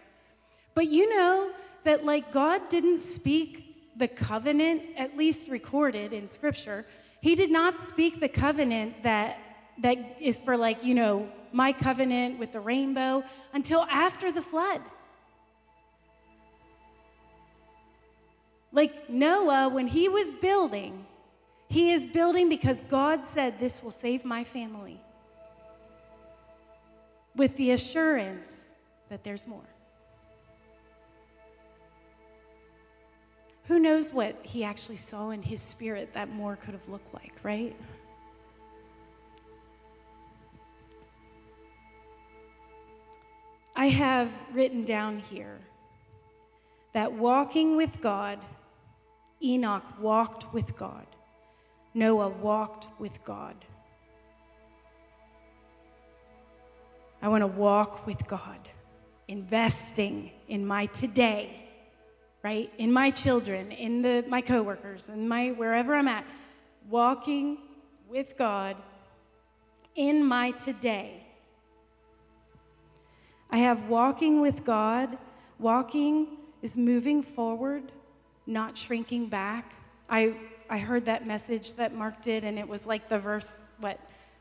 [0.74, 1.52] But you know
[1.84, 6.86] that, like, God didn't speak the covenant, at least recorded in Scripture.
[7.22, 9.40] He did not speak the covenant that,
[9.80, 14.82] that is for, like, you know, my covenant with the rainbow until after the flood.
[18.72, 21.06] Like Noah, when he was building,
[21.70, 25.00] he is building because God said, This will save my family
[27.36, 28.74] with the assurance
[29.10, 29.70] that there's more.
[33.66, 37.34] Who knows what he actually saw in his spirit that more could have looked like,
[37.44, 37.76] right?
[43.76, 45.60] I have written down here
[46.94, 48.40] that walking with God,
[49.42, 51.06] Enoch walked with God,
[51.94, 53.56] Noah walked with God.
[57.22, 58.60] I want to walk with God,
[59.28, 61.68] investing in my today,
[62.44, 62.72] right?
[62.78, 66.26] In my children, in the, my coworkers, in my wherever I'm at,
[66.90, 67.58] walking
[68.08, 68.78] with God
[69.96, 71.24] in my today.
[73.50, 75.18] I have walking with God.
[75.58, 77.92] Walking is moving forward,
[78.50, 79.74] not shrinking back.
[80.10, 80.34] I,
[80.70, 84.00] I heard that message that Mark did, and it was like the verse, what,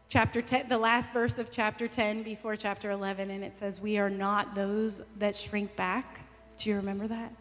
[0.09, 3.99] chapter 10, the last verse of chapter 10 before chapter 11, and it says, We
[3.99, 6.21] are not those that shrink back.
[6.57, 7.33] Do you remember that?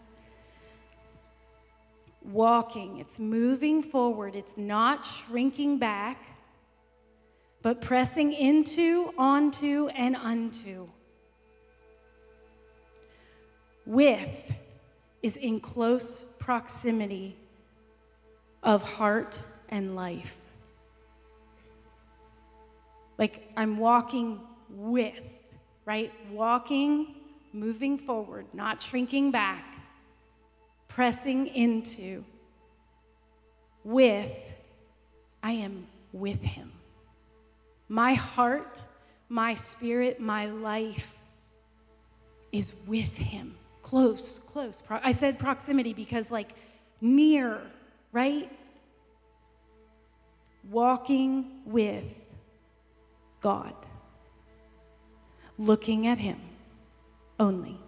[2.21, 6.21] Walking, it's moving forward, it's not shrinking back,
[7.61, 10.89] but pressing into, onto, and unto.
[13.85, 14.51] With
[15.21, 17.35] is in close proximity
[18.63, 20.37] of heart and life.
[23.17, 25.19] Like I'm walking with,
[25.83, 26.09] right?
[26.31, 27.15] Walking,
[27.51, 29.75] moving forward, not shrinking back,
[30.87, 32.23] pressing into.
[33.83, 34.31] With,
[35.43, 36.71] I am with Him.
[37.89, 38.81] My heart,
[39.27, 41.13] my spirit, my life
[42.53, 43.53] is with Him.
[43.87, 44.83] Close, close.
[44.89, 46.49] I said proximity because, like,
[46.99, 47.61] near,
[48.11, 48.51] right?
[50.69, 52.19] Walking with
[53.39, 53.73] God,
[55.57, 56.37] looking at Him
[57.39, 57.79] only.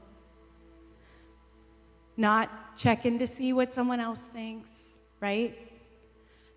[2.15, 5.53] Not checking to see what someone else thinks, right?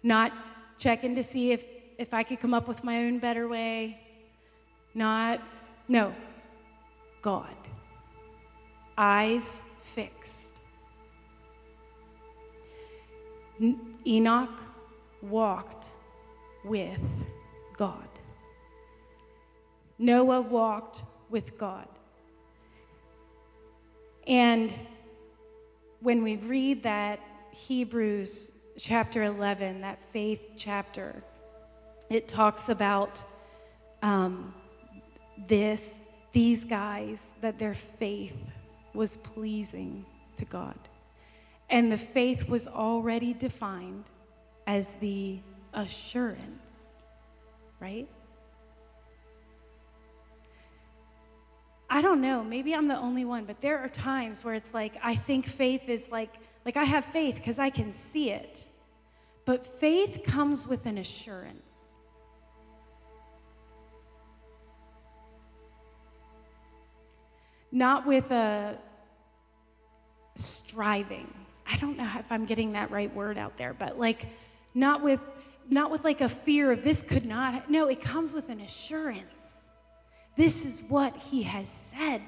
[0.04, 0.32] Not
[0.78, 1.64] checking to see if,
[1.98, 3.98] if I could come up with my own better way.
[4.94, 5.40] Not,
[5.88, 6.14] no,
[7.22, 7.56] God.
[9.04, 10.52] Eyes fixed.
[14.06, 14.60] Enoch
[15.20, 15.88] walked
[16.64, 17.00] with
[17.76, 18.08] God.
[19.98, 21.88] Noah walked with God.
[24.28, 24.72] And
[25.98, 27.18] when we read that
[27.50, 31.24] Hebrews chapter 11, that faith chapter,
[32.08, 33.24] it talks about
[34.00, 34.54] um,
[35.48, 35.92] this,
[36.32, 38.36] these guys, that their faith
[38.94, 40.04] was pleasing
[40.36, 40.78] to God.
[41.70, 44.04] And the faith was already defined
[44.66, 45.40] as the
[45.74, 47.02] assurance,
[47.80, 48.08] right?
[51.88, 54.96] I don't know, maybe I'm the only one, but there are times where it's like
[55.02, 56.34] I think faith is like
[56.64, 58.66] like I have faith because I can see it.
[59.44, 61.71] But faith comes with an assurance.
[67.72, 68.78] Not with a
[70.36, 71.32] striving.
[71.66, 74.26] I don't know if I'm getting that right word out there, but like
[74.74, 75.20] not with
[75.68, 77.70] not with like a fear of this could not.
[77.70, 79.56] No, it comes with an assurance.
[80.36, 82.22] This is what he has said.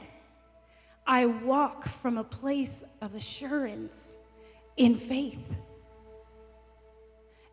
[1.07, 4.19] I walk from a place of assurance
[4.77, 5.57] in faith.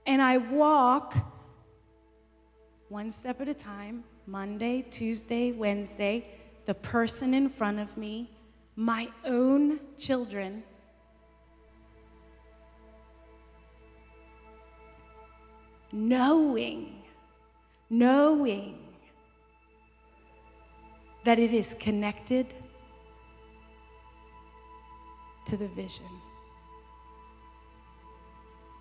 [0.05, 1.15] And I walk
[2.89, 6.25] one step at a time Monday, Tuesday, Wednesday,
[6.65, 8.29] the person in front of me,
[8.75, 10.63] my own children.
[15.91, 17.03] Knowing,
[17.89, 18.79] knowing
[21.25, 22.53] that it is connected
[25.45, 26.05] to the vision,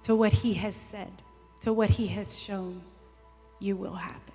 [0.04, 1.10] to what He has said,
[1.62, 2.80] to what He has shown
[3.58, 4.34] you will happen.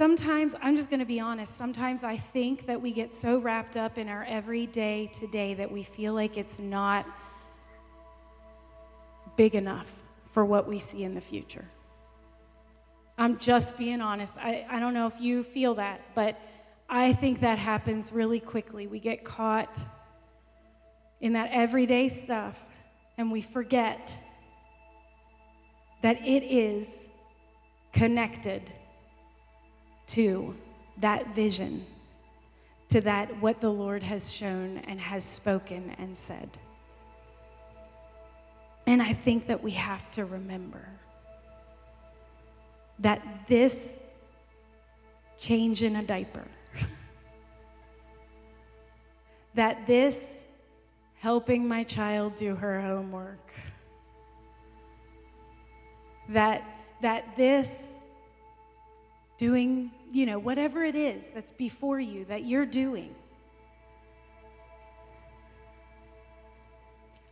[0.00, 3.76] Sometimes, I'm just going to be honest, sometimes I think that we get so wrapped
[3.76, 7.04] up in our everyday today that we feel like it's not
[9.36, 9.92] big enough
[10.30, 11.66] for what we see in the future.
[13.18, 14.38] I'm just being honest.
[14.38, 16.40] I, I don't know if you feel that, but
[16.88, 18.86] I think that happens really quickly.
[18.86, 19.78] We get caught
[21.20, 22.58] in that everyday stuff
[23.18, 24.16] and we forget
[26.00, 27.10] that it is
[27.92, 28.72] connected
[30.10, 30.56] to
[30.96, 31.84] that vision,
[32.88, 36.50] to that what the Lord has shown and has spoken and said.
[38.86, 40.84] And I think that we have to remember
[42.98, 44.00] that this
[45.38, 46.44] change in a diaper,
[49.54, 50.44] that this
[51.20, 53.52] helping my child do her homework,
[56.30, 56.64] that,
[57.00, 58.00] that this
[59.40, 63.14] doing, you know, whatever it is that's before you that you're doing.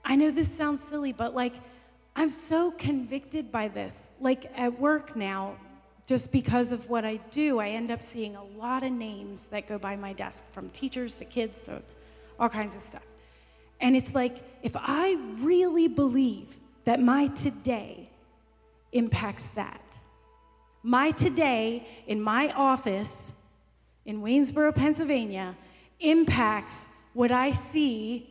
[0.07, 1.53] I know this sounds silly, but like,
[2.17, 4.07] I'm so convicted by this.
[4.21, 5.57] Like at work now,
[6.07, 9.67] just because of what I do, I end up seeing a lot of names that
[9.67, 11.83] go by my desk from teachers to kids to
[12.41, 13.05] all kinds of stuff.
[13.83, 18.09] And it's like, if I really believe that my today
[18.93, 19.99] impacts that,
[20.83, 23.33] my today in my office
[24.05, 25.57] in Waynesboro, Pennsylvania,
[26.01, 28.29] impacts what I see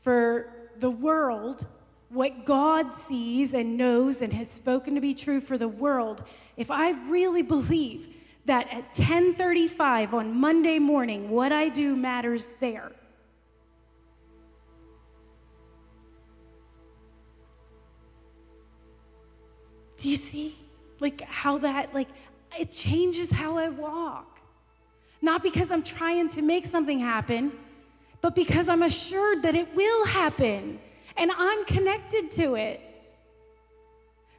[0.00, 1.66] for the world
[2.12, 6.22] what God sees and knows and has spoken to be true for the world,
[6.58, 8.14] if I really believe
[8.44, 12.92] that at 10:35 on Monday morning what I do matters there.
[19.96, 20.56] Do you see
[21.02, 22.08] like how that like
[22.58, 24.40] it changes how I walk?
[25.20, 27.52] Not because I'm trying to make something happen,
[28.20, 30.80] but because I'm assured that it will happen
[31.16, 32.80] and I'm connected to it.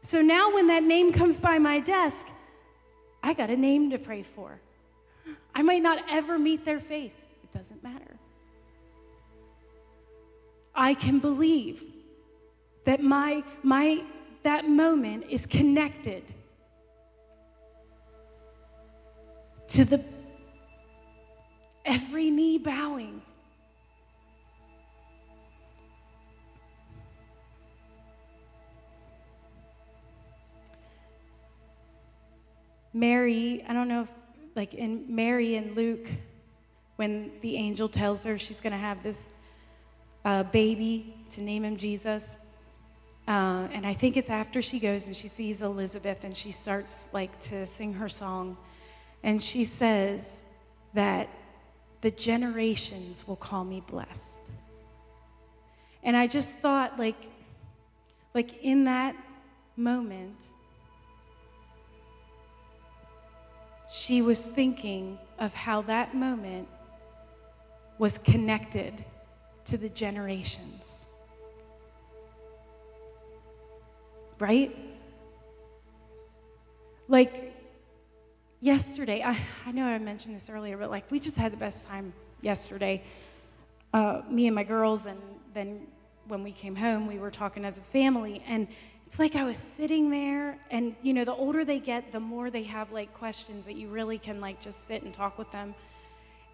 [0.02, 2.28] So now when that name comes by my desk,
[3.22, 4.60] I got a name to pray for.
[5.56, 8.18] I might not ever meet their face, it doesn't matter.
[10.76, 11.84] I can believe
[12.86, 14.04] that my, my,
[14.42, 16.24] that moment is connected
[19.74, 20.04] to the
[21.84, 23.22] every knee bowing
[32.94, 34.10] Mary, I don't know if,
[34.56, 36.08] like in Mary and Luke,
[36.98, 39.32] when the angel tells her she's going to have this
[40.24, 42.38] uh, baby to name him Jesus.
[43.28, 47.10] Uh, and I think it's after she goes and she sees Elizabeth and she starts
[47.14, 48.56] like to sing her song.
[49.24, 50.44] And she says
[50.94, 51.30] that
[52.02, 54.42] the generations will call me blessed.
[56.04, 57.30] And I just thought like,
[58.34, 59.16] like in that
[59.78, 60.36] moment,
[63.90, 66.68] she was thinking of how that moment
[68.00, 69.06] was connected
[69.66, 71.08] to the generations.
[74.40, 74.76] Right?
[77.08, 77.53] Like
[78.64, 81.86] yesterday, I, I know I mentioned this earlier, but like we just had the best
[81.86, 83.04] time yesterday.
[83.94, 85.20] Uh, me and my girls, and
[85.54, 85.86] then
[86.30, 88.68] when we came home, we were talking as a family, and
[89.06, 92.50] it's like I was sitting there, and you know, the older they get, the more
[92.50, 95.76] they have like questions that you really can like just sit and talk with them.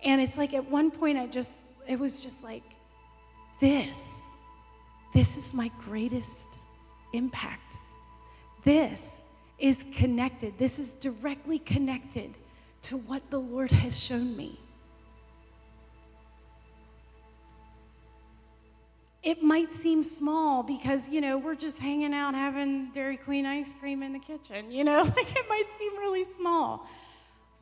[0.03, 2.63] And it's like at one point, I just, it was just like,
[3.61, 4.23] this,
[5.13, 6.47] this is my greatest
[7.13, 7.75] impact.
[8.63, 9.21] This
[9.59, 10.57] is connected.
[10.57, 12.35] This is directly connected
[12.83, 14.59] to what the Lord has shown me.
[19.21, 23.73] It might seem small because, you know, we're just hanging out having Dairy Queen ice
[23.77, 26.87] cream in the kitchen, you know, like it might seem really small.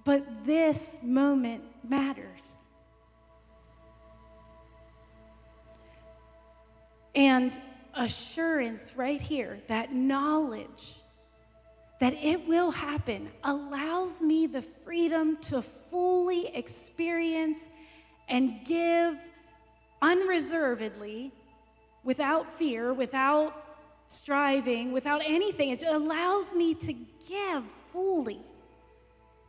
[0.05, 2.57] But this moment matters.
[7.15, 7.59] And
[7.95, 11.01] assurance right here, that knowledge
[11.99, 17.69] that it will happen, allows me the freedom to fully experience
[18.29, 19.23] and give
[20.01, 21.31] unreservedly,
[22.03, 23.65] without fear, without
[24.09, 25.69] striving, without anything.
[25.71, 26.93] It allows me to
[27.27, 28.41] give fully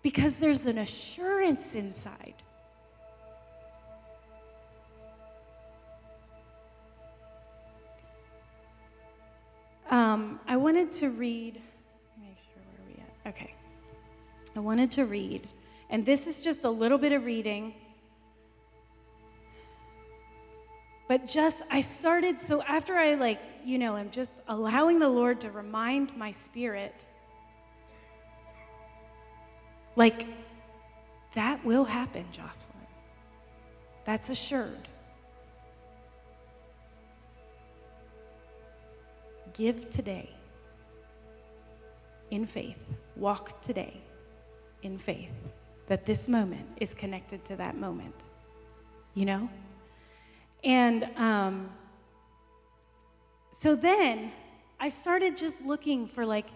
[0.03, 2.34] because there's an assurance inside.
[9.90, 11.61] Um, I wanted to read,
[13.29, 13.53] Okay.
[14.57, 15.47] I wanted to read,
[15.91, 17.74] and this is just a little bit of reading.
[21.09, 25.41] But just, I started, so after I, like, you know, I'm just allowing the Lord
[25.43, 27.05] to remind my spirit,
[29.95, 30.26] like,
[31.35, 32.79] that will happen, Jocelyn.
[34.05, 34.89] That's assured.
[39.53, 40.31] Give today
[42.31, 42.83] in faith.
[43.18, 44.00] Walk today
[44.82, 45.32] in faith
[45.86, 48.14] that this moment is connected to that moment.
[49.14, 49.50] You know?
[50.62, 51.70] And um,
[53.52, 54.30] so then
[54.80, 56.48] I started just looking for like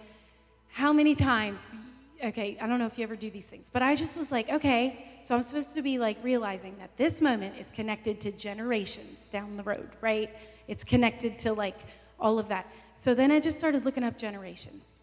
[0.68, 1.78] how many times.
[2.24, 4.48] Okay, I don't know if you ever do these things, but I just was like,
[4.48, 9.26] okay, so I'm supposed to be like realizing that this moment is connected to generations
[9.32, 10.30] down the road, right?
[10.68, 11.78] It's connected to like
[12.20, 12.72] all of that.
[12.94, 15.01] So then I just started looking up generations.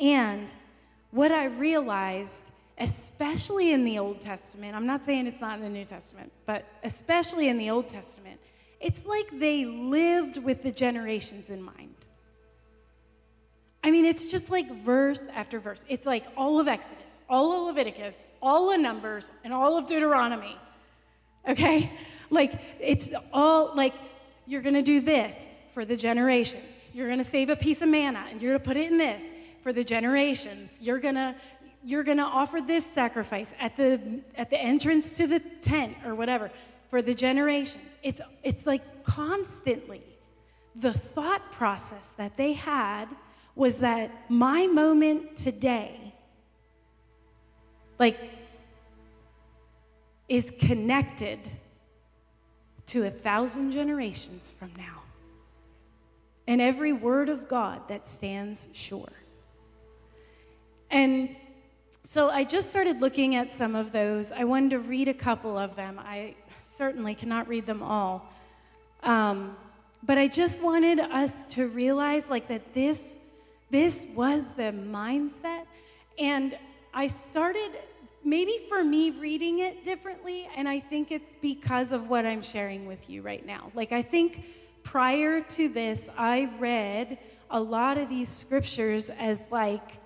[0.00, 0.52] And
[1.10, 5.70] what I realized, especially in the Old Testament, I'm not saying it's not in the
[5.70, 8.40] New Testament, but especially in the Old Testament,
[8.80, 11.94] it's like they lived with the generations in mind.
[13.82, 15.84] I mean, it's just like verse after verse.
[15.88, 20.56] It's like all of Exodus, all of Leviticus, all of Numbers, and all of Deuteronomy.
[21.48, 21.92] Okay?
[22.28, 23.94] Like, it's all like
[24.46, 26.64] you're going to do this for the generations.
[26.92, 28.98] You're going to save a piece of manna and you're going to put it in
[28.98, 29.26] this
[29.66, 30.78] for the generations.
[30.80, 31.34] You're going to
[31.84, 36.14] you're going to offer this sacrifice at the at the entrance to the tent or
[36.14, 36.52] whatever
[36.88, 37.82] for the generations.
[38.04, 40.04] It's it's like constantly
[40.76, 43.06] the thought process that they had
[43.56, 46.14] was that my moment today
[47.98, 48.20] like
[50.28, 51.40] is connected
[52.86, 55.02] to a thousand generations from now.
[56.46, 59.10] And every word of God that stands sure.
[60.90, 61.34] And
[62.02, 64.32] so I just started looking at some of those.
[64.32, 65.98] I wanted to read a couple of them.
[65.98, 66.34] I
[66.64, 68.32] certainly cannot read them all.
[69.02, 69.56] Um,
[70.02, 73.18] but I just wanted us to realize like that this
[73.70, 75.64] this was the mindset
[76.18, 76.56] and
[76.94, 77.72] I started
[78.24, 82.86] maybe for me reading it differently, and I think it's because of what I'm sharing
[82.86, 83.70] with you right now.
[83.74, 84.44] Like, I think
[84.82, 87.18] prior to this, I read
[87.50, 89.98] a lot of these scriptures as like,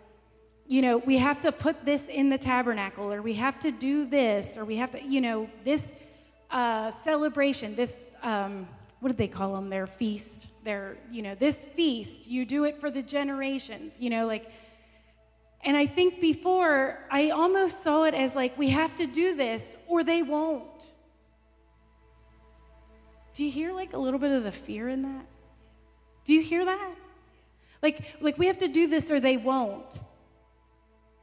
[0.71, 4.07] you know, we have to put this in the tabernacle, or we have to do
[4.07, 5.97] this, or we have to, you know, this
[6.53, 8.69] uh, celebration, this, um,
[9.01, 9.69] what did they call them?
[9.69, 14.29] Their feast, their, you know, this feast, you do it for the generations, you know,
[14.29, 14.53] like,
[15.63, 19.77] and I think before, I almost saw it as like, we have to do this
[19.89, 20.93] or they won't.
[23.35, 25.27] Do you hear like a little bit of the fear in that?
[26.25, 26.95] Do you hear that?
[27.83, 30.01] Like, like we have to do this or they won't.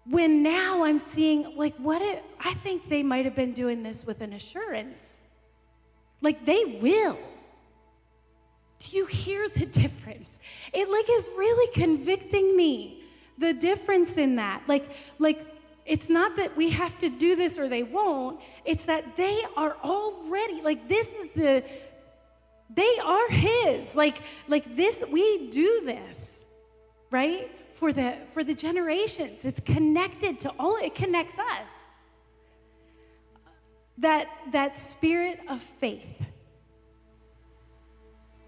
[0.10, 4.06] When now I'm seeing, like, what it, I think they might have been doing this
[4.06, 5.24] with an assurance.
[6.22, 7.18] Like, they will.
[8.80, 10.40] Do you hear the difference?
[10.74, 13.04] It like is really convicting me
[13.38, 14.64] the difference in that.
[14.68, 15.46] Like, like
[15.86, 18.40] it's not that we have to do this or they won't.
[18.66, 21.64] It's that they are already like this is the
[22.70, 23.96] they are his.
[23.96, 26.46] Like like this we do this,
[27.10, 27.50] right?
[27.78, 29.46] For the for the generations.
[29.46, 31.70] It's connected to all it connects us.
[34.00, 36.26] That that spirit of faith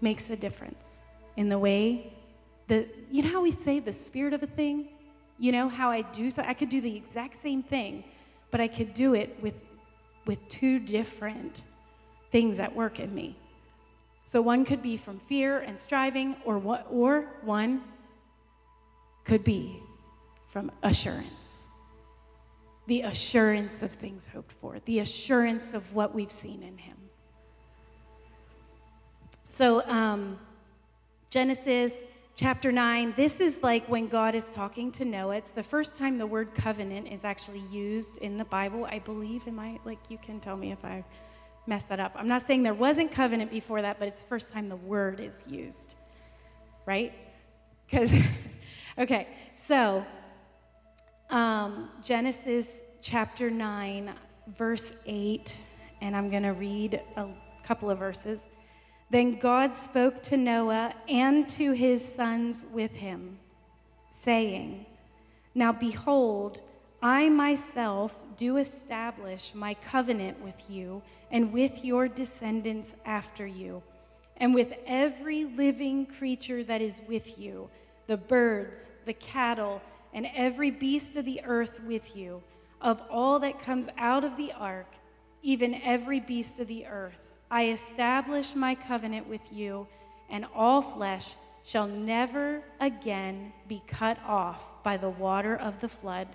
[0.00, 1.06] makes a difference
[1.36, 2.12] in the way
[2.66, 4.88] the you know how we say the spirit of a thing?
[5.38, 8.04] You know how I do so I could do the exact same thing,
[8.50, 9.54] but I could do it with
[10.26, 11.62] with two different
[12.32, 13.36] things at work in me.
[14.24, 17.82] So one could be from fear and striving, or what, or one
[19.30, 19.80] could be
[20.48, 21.62] from assurance.
[22.88, 26.96] The assurance of things hoped for, the assurance of what we've seen in Him.
[29.44, 30.36] So, um,
[31.30, 32.02] Genesis
[32.34, 35.36] chapter 9, this is like when God is talking to Noah.
[35.36, 39.46] It's the first time the word covenant is actually used in the Bible, I believe.
[39.46, 41.04] Am I, like, you can tell me if I
[41.68, 42.16] mess that up.
[42.16, 45.20] I'm not saying there wasn't covenant before that, but it's the first time the word
[45.20, 45.94] is used,
[46.84, 47.12] right?
[47.88, 48.12] Because,
[49.00, 50.04] okay, so
[51.30, 54.12] um, Genesis chapter 9,
[54.58, 55.56] verse 8,
[56.02, 57.28] and I'm going to read a
[57.62, 58.42] couple of verses.
[59.08, 63.38] Then God spoke to Noah and to his sons with him,
[64.10, 64.84] saying,
[65.54, 66.60] Now behold,
[67.02, 73.82] I myself do establish my covenant with you and with your descendants after you,
[74.36, 77.70] and with every living creature that is with you
[78.10, 79.80] the birds, the cattle,
[80.12, 82.42] and every beast of the earth with you,
[82.80, 84.92] of all that comes out of the ark,
[85.44, 87.30] even every beast of the earth.
[87.52, 89.86] I establish my covenant with you,
[90.28, 96.26] and all flesh shall never again be cut off by the water of the flood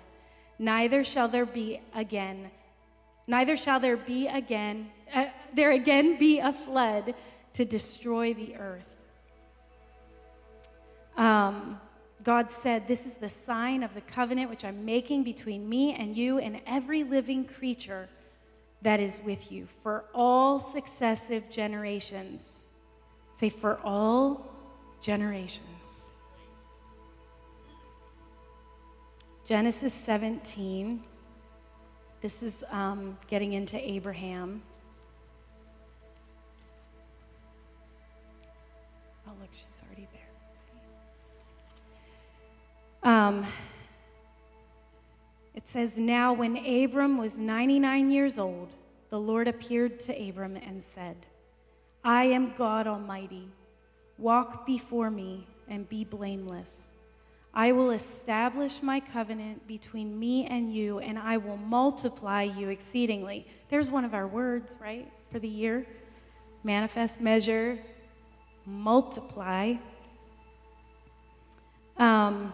[0.58, 2.50] neither shall there be again,
[3.26, 7.14] neither shall there be again, uh, there again be a flood
[7.52, 8.95] to destroy the earth.
[11.16, 11.80] Um,
[12.22, 16.16] God said, This is the sign of the covenant which I'm making between me and
[16.16, 18.08] you and every living creature
[18.82, 22.68] that is with you for all successive generations.
[23.34, 24.46] Say, for all
[25.00, 26.12] generations.
[29.46, 31.00] Genesis 17.
[32.20, 34.62] This is um, getting into Abraham.
[39.28, 39.95] Oh, look, she's already
[43.06, 43.46] Um,
[45.54, 48.74] it says, Now when Abram was 99 years old,
[49.10, 51.14] the Lord appeared to Abram and said,
[52.02, 53.46] I am God Almighty.
[54.18, 56.90] Walk before me and be blameless.
[57.54, 63.46] I will establish my covenant between me and you, and I will multiply you exceedingly.
[63.68, 65.86] There's one of our words, right, for the year
[66.64, 67.78] manifest, measure,
[68.66, 69.74] multiply.
[71.98, 72.52] Um,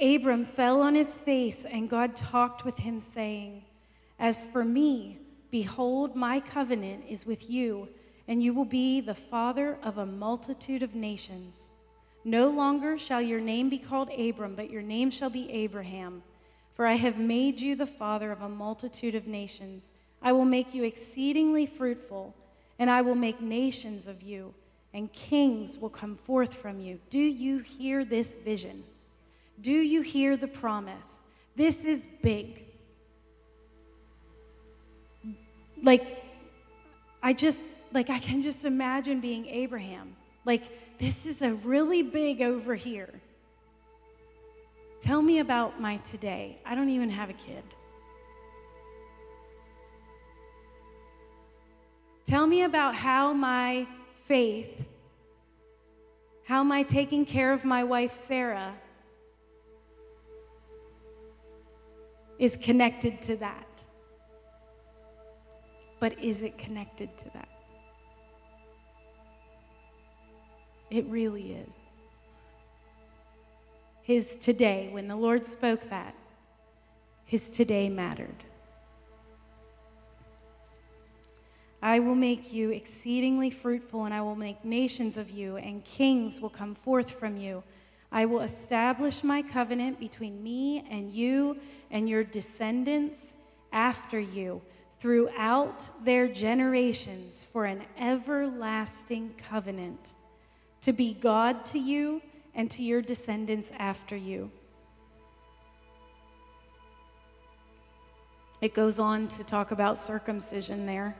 [0.00, 3.64] Abram fell on his face, and God talked with him, saying,
[4.20, 5.18] As for me,
[5.50, 7.88] behold, my covenant is with you,
[8.28, 11.72] and you will be the father of a multitude of nations.
[12.24, 16.22] No longer shall your name be called Abram, but your name shall be Abraham.
[16.74, 19.90] For I have made you the father of a multitude of nations.
[20.22, 22.36] I will make you exceedingly fruitful,
[22.78, 24.54] and I will make nations of you,
[24.94, 27.00] and kings will come forth from you.
[27.10, 28.84] Do you hear this vision?
[29.60, 31.24] Do you hear the promise?
[31.56, 32.64] This is big.
[35.82, 36.22] Like,
[37.22, 37.58] I just,
[37.92, 40.16] like, I can just imagine being Abraham.
[40.44, 43.12] Like, this is a really big over here.
[45.00, 46.58] Tell me about my today.
[46.64, 47.62] I don't even have a kid.
[52.24, 53.86] Tell me about how my
[54.24, 54.84] faith,
[56.44, 58.74] how I taking care of my wife, Sarah,
[62.38, 63.66] is connected to that.
[66.00, 67.48] But is it connected to that?
[70.90, 71.76] It really is.
[74.02, 76.14] His today, when the Lord spoke that,
[77.24, 78.44] his today mattered.
[81.82, 86.40] I will make you exceedingly fruitful, and I will make nations of you, and kings
[86.40, 87.62] will come forth from you.
[88.10, 91.58] I will establish my covenant between me and you
[91.90, 93.34] and your descendants
[93.72, 94.62] after you
[94.98, 100.14] throughout their generations for an everlasting covenant
[100.80, 102.22] to be God to you
[102.54, 104.50] and to your descendants after you.
[108.60, 111.14] It goes on to talk about circumcision there,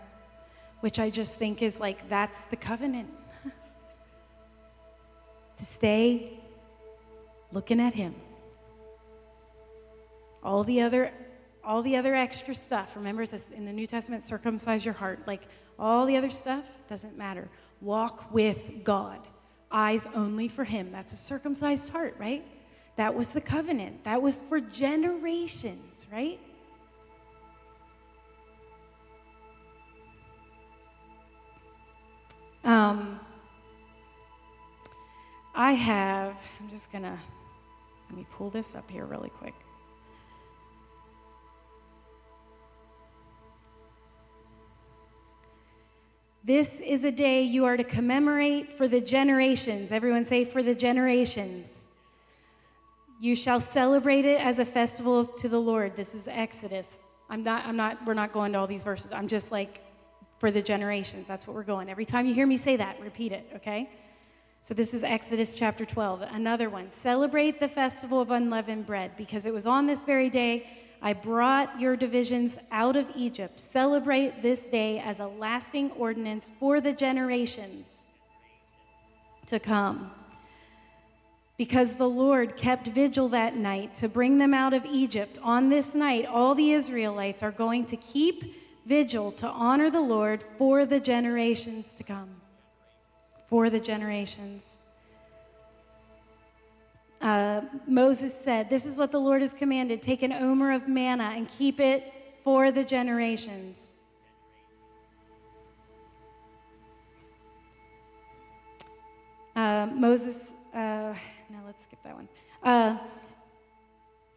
[0.80, 3.10] which I just think is like that's the covenant.
[5.56, 6.37] to stay
[7.52, 8.14] looking at him.
[10.42, 11.12] All the other
[11.64, 15.18] all the other extra stuff, remember it says in the New Testament, circumcise your heart.
[15.26, 15.42] Like
[15.78, 17.46] all the other stuff doesn't matter.
[17.82, 19.20] Walk with God.
[19.70, 20.90] Eyes only for him.
[20.90, 22.42] That's a circumcised heart, right?
[22.96, 24.02] That was the covenant.
[24.04, 26.40] That was for generations, right?
[32.64, 33.20] Um,
[35.54, 37.18] I have, I'm just going to,
[38.08, 39.54] let me pull this up here really quick.
[46.44, 49.92] This is a day you are to commemorate for the generations.
[49.92, 51.66] Everyone say, for the generations.
[53.20, 55.94] You shall celebrate it as a festival to the Lord.
[55.96, 56.96] This is Exodus.
[57.28, 59.12] I'm not, I'm not, we're not going to all these verses.
[59.12, 59.80] I'm just like,
[60.38, 61.26] for the generations.
[61.26, 61.90] That's what we're going.
[61.90, 63.90] Every time you hear me say that, repeat it, okay?
[64.60, 66.22] So this is Exodus chapter 12.
[66.32, 66.90] Another one.
[66.90, 70.66] Celebrate the festival of unleavened bread because it was on this very day
[71.00, 73.60] I brought your divisions out of Egypt.
[73.60, 78.06] Celebrate this day as a lasting ordinance for the generations
[79.46, 80.10] to come.
[81.56, 85.38] Because the Lord kept vigil that night to bring them out of Egypt.
[85.42, 88.56] On this night, all the Israelites are going to keep
[88.86, 92.28] vigil to honor the Lord for the generations to come.
[93.48, 94.76] For the generations.
[97.20, 101.32] Uh, Moses said, This is what the Lord has commanded take an omer of manna
[101.34, 102.12] and keep it
[102.44, 103.88] for the generations.
[109.56, 111.12] Uh, Moses, uh,
[111.66, 112.28] let's skip that one.
[112.62, 112.96] Uh,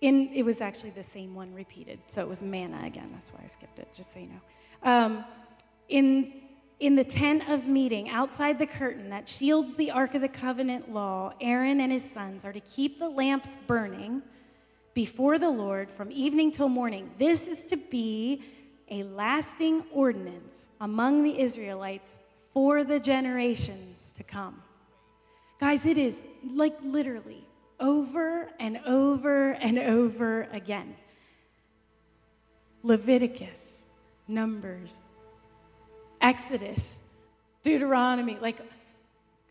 [0.02, 3.08] in, it was actually the same one repeated, so it was manna again.
[3.12, 4.92] That's why I skipped it, just so you know.
[4.92, 5.24] Um,
[5.90, 6.41] in
[6.82, 10.92] in the tent of meeting, outside the curtain that shields the Ark of the Covenant
[10.92, 14.24] law, Aaron and his sons are to keep the lamps burning
[14.96, 17.12] before the Lord from evening till morning.
[17.20, 18.42] This is to be
[18.90, 22.18] a lasting ordinance among the Israelites
[22.52, 24.60] for the generations to come.
[25.60, 27.46] Guys, it is like literally
[27.80, 30.96] over and over and over again.
[32.82, 33.84] Leviticus,
[34.28, 35.02] Numbers,
[36.22, 37.00] Exodus,
[37.64, 38.60] Deuteronomy, like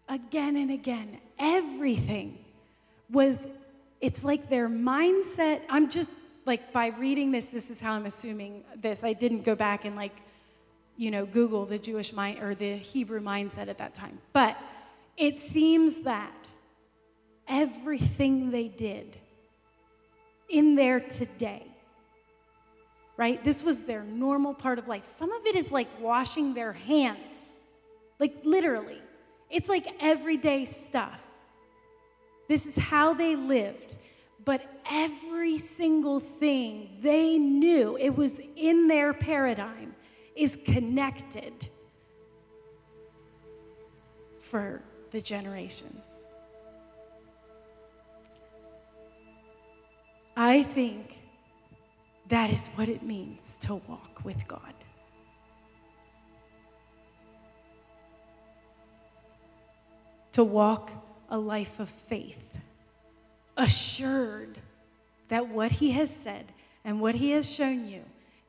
[0.08, 2.38] again and again, everything
[3.10, 3.48] was,
[4.00, 5.62] it's like their mindset.
[5.68, 6.10] I'm just
[6.46, 9.04] like, by reading this, this is how I'm assuming this.
[9.04, 10.16] I didn't go back and like,
[10.96, 14.18] you know, Google the Jewish mind or the Hebrew mindset at that time.
[14.32, 14.56] But
[15.16, 16.32] it seems that
[17.48, 19.16] everything they did
[20.48, 21.69] in there today
[23.20, 23.44] right?
[23.44, 25.04] This was their normal part of life.
[25.04, 27.52] Some of it is like washing their hands,
[28.18, 28.96] like literally.
[29.50, 31.22] It's like everyday stuff.
[32.48, 33.98] This is how they lived.
[34.42, 39.94] But every single thing they knew, it was in their paradigm,
[40.34, 41.52] is connected
[44.38, 46.26] for the generations.
[50.34, 51.19] I think
[52.30, 54.74] that is what it means to walk with God.
[60.32, 60.90] To walk
[61.28, 62.42] a life of faith,
[63.56, 64.58] assured
[65.28, 66.46] that what He has said
[66.84, 68.02] and what He has shown you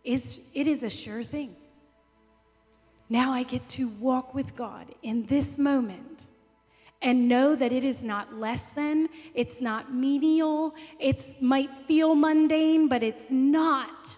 [0.03, 1.55] is it is a sure thing.
[3.09, 6.25] Now I get to walk with God in this moment
[7.01, 12.87] and know that it is not less than, it's not menial, it might feel mundane,
[12.87, 14.17] but it's not.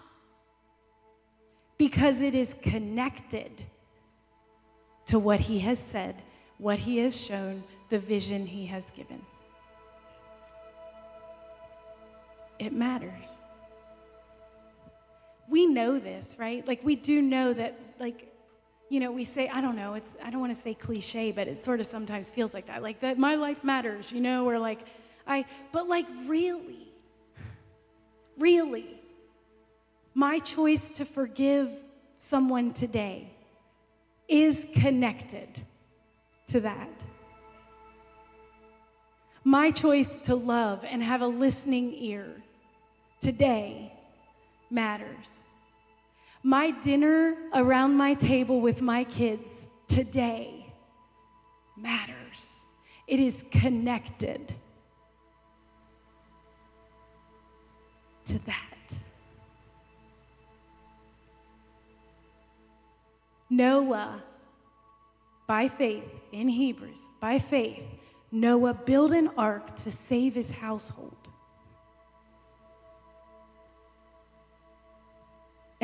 [1.78, 3.64] Because it is connected
[5.06, 6.22] to what he has said,
[6.58, 9.20] what he has shown, the vision he has given.
[12.58, 13.42] It matters.
[15.48, 16.66] We know this, right?
[16.66, 18.33] Like, we do know that, like,
[18.94, 21.48] you know, we say, I don't know, it's, I don't want to say cliche, but
[21.48, 22.80] it sort of sometimes feels like that.
[22.80, 24.86] Like that my life matters, you know, or like
[25.26, 26.86] I, but like really,
[28.38, 29.00] really,
[30.14, 31.70] my choice to forgive
[32.18, 33.28] someone today
[34.28, 35.48] is connected
[36.46, 37.04] to that.
[39.42, 42.40] My choice to love and have a listening ear
[43.20, 43.92] today
[44.70, 45.53] matters.
[46.46, 50.70] My dinner around my table with my kids today
[51.74, 52.66] matters.
[53.06, 54.54] It is connected
[58.26, 58.58] to that.
[63.48, 64.22] Noah,
[65.46, 67.86] by faith, in Hebrews, by faith,
[68.30, 71.23] Noah built an ark to save his household.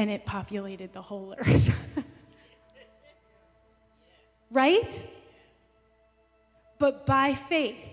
[0.01, 1.71] And it populated the whole earth.
[4.51, 5.07] right?
[6.79, 7.85] But by faith,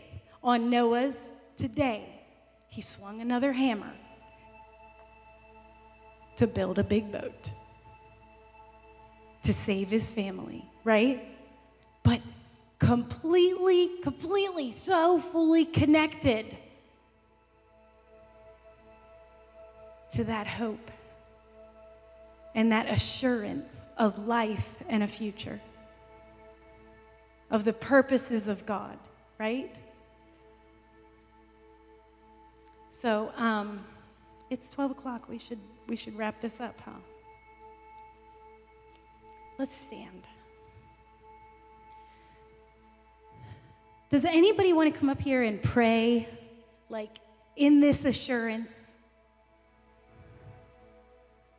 [0.42, 2.24] on Noah's today,
[2.70, 3.92] he swung another hammer
[6.38, 7.52] to build a big boat
[9.44, 11.26] to save his family, right?
[12.04, 12.22] But
[12.80, 16.56] completely, completely, so fully connected
[20.14, 20.90] to that hope
[22.58, 25.62] and that assurance of life and a future,
[27.52, 28.98] of the purposes of God,
[29.38, 29.76] right?
[32.90, 33.80] So um,
[34.50, 35.30] it's 12 o'clock.
[35.30, 36.94] We should, we should wrap this up, huh?
[39.60, 40.28] Let's stand.
[44.10, 46.28] Does anybody want to come up here and pray,
[46.90, 47.20] like
[47.56, 48.87] in this assurance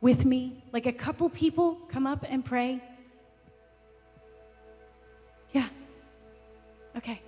[0.01, 0.63] with me?
[0.71, 2.81] Like a couple people come up and pray?
[5.51, 5.67] Yeah.
[6.95, 7.21] Okay.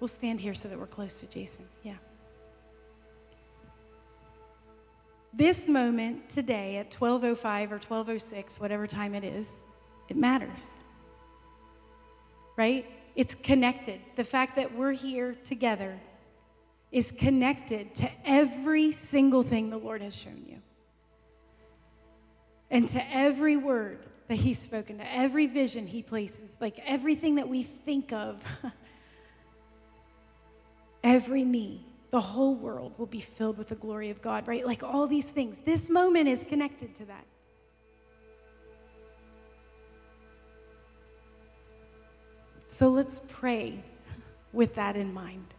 [0.00, 1.64] We'll stand here so that we're close to Jason.
[1.82, 1.94] Yeah.
[5.32, 9.60] This moment today at 12:05 or 12:06, whatever time it is,
[10.08, 10.82] it matters.
[12.56, 12.86] Right?
[13.14, 14.00] It's connected.
[14.16, 16.00] The fact that we're here together
[16.90, 20.62] is connected to every single thing the Lord has shown you.
[22.70, 23.98] And to every word
[24.28, 28.44] that He's spoken, to every vision He places, like everything that we think of,
[31.04, 34.66] every knee, the whole world will be filled with the glory of God, right?
[34.66, 35.60] Like all these things.
[35.60, 37.24] This moment is connected to that.
[42.66, 43.82] So let's pray
[44.52, 45.54] with that in mind.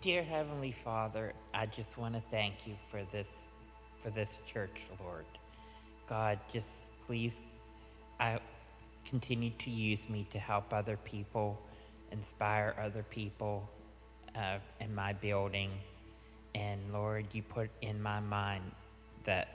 [0.00, 3.38] Dear Heavenly Father, I just want to thank you for this
[4.00, 5.24] for this church, Lord.
[6.08, 6.68] God, just
[7.04, 7.40] please
[8.20, 8.38] I
[9.04, 11.60] continue to use me to help other people,
[12.12, 13.68] inspire other people
[14.36, 15.70] uh, in my building.
[16.54, 18.70] And Lord, you put in my mind
[19.24, 19.48] that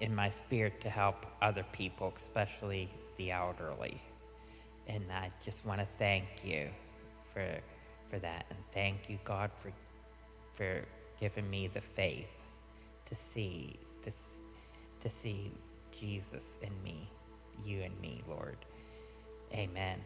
[0.00, 4.00] in my spirit to help other people, especially the elderly.
[4.86, 6.68] And I just want to thank you
[7.32, 7.44] for,
[8.12, 8.44] for that.
[8.50, 9.72] And thank you, God, for,
[10.52, 10.84] for
[11.18, 12.28] giving me the faith
[13.06, 14.12] to see, to,
[15.00, 15.50] to see
[15.90, 17.08] Jesus in me,
[17.64, 18.58] you and me, Lord.
[19.54, 19.98] Amen.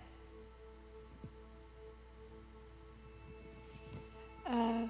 [4.49, 4.87] Uh,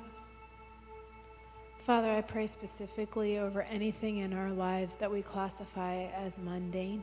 [1.79, 7.03] Father, I pray specifically over anything in our lives that we classify as mundane.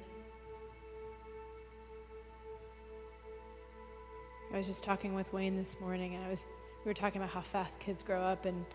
[4.63, 6.47] Was just talking with Wayne this morning, and I was
[6.85, 8.65] we were talking about how fast kids grow up, and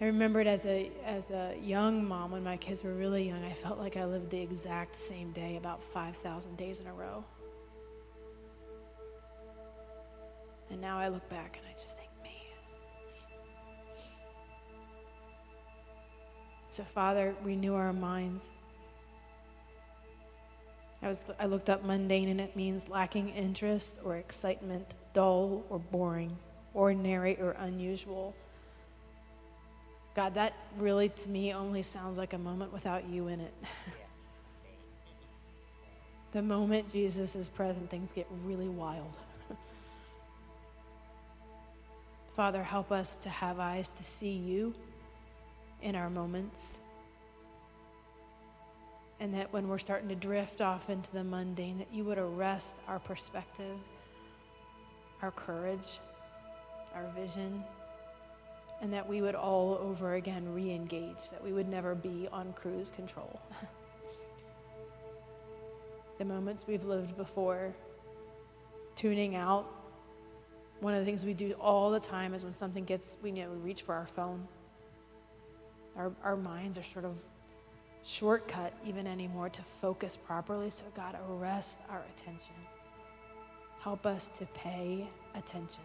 [0.00, 3.52] I remembered as a as a young mom when my kids were really young, I
[3.52, 7.22] felt like I lived the exact same day about five thousand days in a row.
[10.70, 12.08] And now I look back and I just think.
[12.24, 12.30] Me.
[16.70, 18.54] So, Father, renew our minds.
[21.02, 25.78] I, was, I looked up mundane, and it means lacking interest or excitement, dull or
[25.78, 26.36] boring,
[26.74, 28.34] ordinary or unusual.
[30.14, 33.54] God, that really to me only sounds like a moment without you in it.
[36.32, 39.18] the moment Jesus is present, things get really wild.
[42.30, 44.74] Father, help us to have eyes to see you
[45.82, 46.80] in our moments.
[49.20, 52.76] And that when we're starting to drift off into the mundane, that you would arrest
[52.86, 53.76] our perspective,
[55.22, 56.00] our courage,
[56.94, 57.62] our vision,
[58.80, 62.52] and that we would all over again re engage, that we would never be on
[62.52, 63.40] cruise control.
[66.18, 67.74] the moments we've lived before,
[68.96, 69.66] tuning out.
[70.80, 73.50] One of the things we do all the time is when something gets, we know,
[73.50, 74.46] we reach for our phone
[75.98, 77.16] our, our minds are sort of
[78.04, 80.70] shortcut even anymore to focus properly.
[80.70, 82.54] So, God, arrest our attention.
[83.80, 85.82] Help us to pay attention.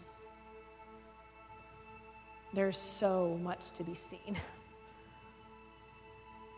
[2.54, 4.38] There's so much to be seen.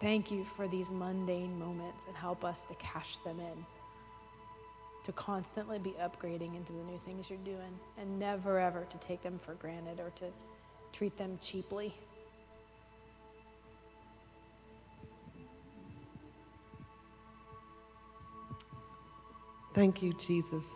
[0.02, 3.66] Thank you for these mundane moments and help us to cash them in,
[5.06, 9.22] to constantly be upgrading into the new things you're doing, and never ever to take
[9.22, 10.26] them for granted or to
[10.92, 11.94] treat them cheaply.
[19.74, 20.74] Thank you, Jesus,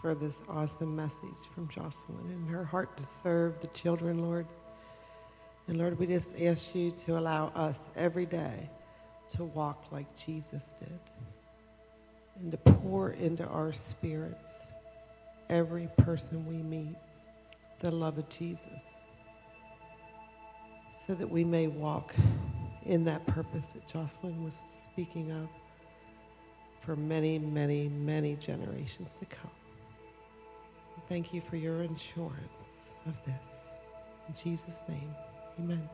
[0.00, 4.46] for this awesome message from Jocelyn and her heart to serve the children, Lord.
[5.66, 8.70] And Lord, we just ask you to allow us every day
[9.30, 10.98] to walk like Jesus did
[12.40, 14.68] and to pour into our spirits
[15.48, 16.96] every person we meet
[17.80, 18.82] the love of Jesus
[21.06, 22.14] so that we may walk
[22.86, 25.48] in that purpose that Jocelyn was speaking of
[26.80, 29.50] for many, many, many generations to come.
[31.08, 33.72] Thank you for your insurance of this.
[34.28, 35.10] In Jesus' name,
[35.58, 35.88] amen.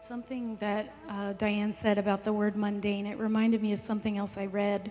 [0.00, 4.38] Something that uh, Diane said about the word mundane, it reminded me of something else
[4.38, 4.90] I read.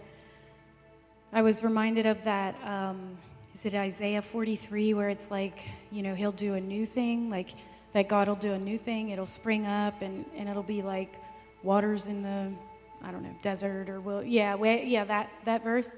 [1.34, 3.18] I was reminded of that, um,
[3.54, 7.50] is it Isaiah 43, where it's like, you know, he'll do a new thing, like
[7.94, 11.16] that God will do a new thing, it'll spring up, and, and it'll be like
[11.64, 12.52] waters in the
[13.04, 15.98] I don't know, desert or will, yeah, yeah, that, that verse.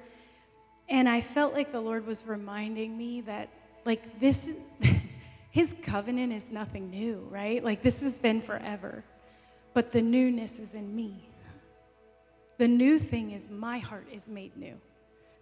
[0.89, 3.49] And I felt like the Lord was reminding me that,
[3.85, 4.49] like, this,
[5.51, 7.63] his covenant is nothing new, right?
[7.63, 9.03] Like, this has been forever.
[9.73, 11.29] But the newness is in me.
[12.57, 14.75] The new thing is my heart is made new.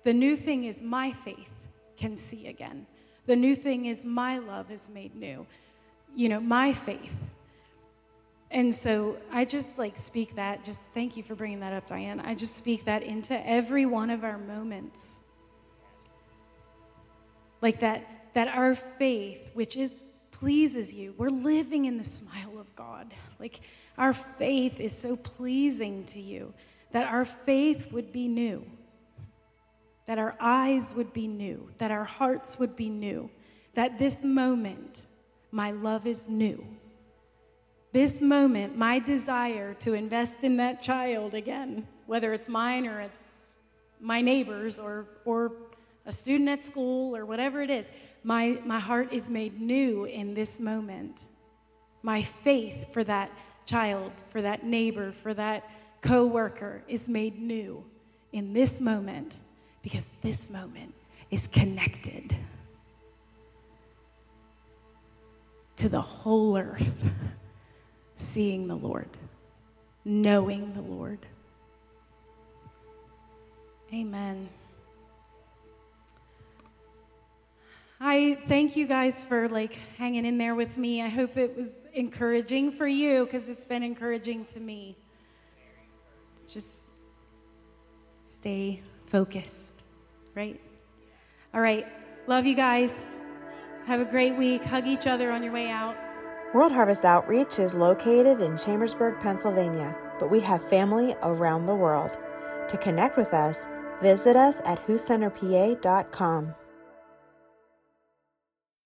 [0.04, 1.50] The new thing is my faith
[1.96, 2.86] can see again.
[3.26, 5.46] The new thing is my love is made new.
[6.16, 7.14] You know, my faith
[8.50, 12.22] and so I just like speak that, just thank you for bringing that up, Diane.
[12.22, 15.20] I just speak that into every one of our moments.
[17.62, 19.94] Like that, that our faith, which is
[20.32, 23.12] pleases you, we're living in the smile of God.
[23.40, 23.60] Like
[23.98, 26.54] our faith is so pleasing to you
[26.92, 28.66] that our faith would be new,
[30.06, 33.30] that our eyes would be new, that our hearts would be new,
[33.74, 35.06] that this moment,
[35.52, 36.66] my love is new
[37.98, 43.56] this moment, my desire to invest in that child again, whether it's mine or it's
[44.00, 45.54] my neighbor's or, or
[46.08, 47.92] a student at school or whatever it is,
[48.24, 51.26] my, my heart is made new in this moment.
[52.02, 53.30] My faith for that
[53.66, 55.70] child, for that neighbor, for that
[56.02, 57.84] coworker is made new
[58.32, 59.42] in this moment
[59.82, 60.94] because this moment
[61.30, 62.36] is connected
[65.76, 67.04] to the whole earth
[68.16, 69.10] seeing the Lord,
[70.06, 71.20] knowing the Lord.
[73.94, 74.50] Amen.
[78.00, 81.02] I thank you guys for like hanging in there with me.
[81.02, 84.96] I hope it was encouraging for you because it's been encouraging to me.
[86.48, 86.90] Just
[88.26, 89.74] stay focused,
[90.36, 90.62] right?
[91.54, 91.88] All right.
[92.28, 93.06] Love you guys.
[93.86, 94.64] Have a great week.
[94.64, 95.96] Hug each other on your way out.
[96.54, 102.16] World Harvest Outreach is located in Chambersburg, Pennsylvania, but we have family around the world.
[102.68, 103.68] To connect with us,
[104.02, 106.54] visit us at whocenterpa.com.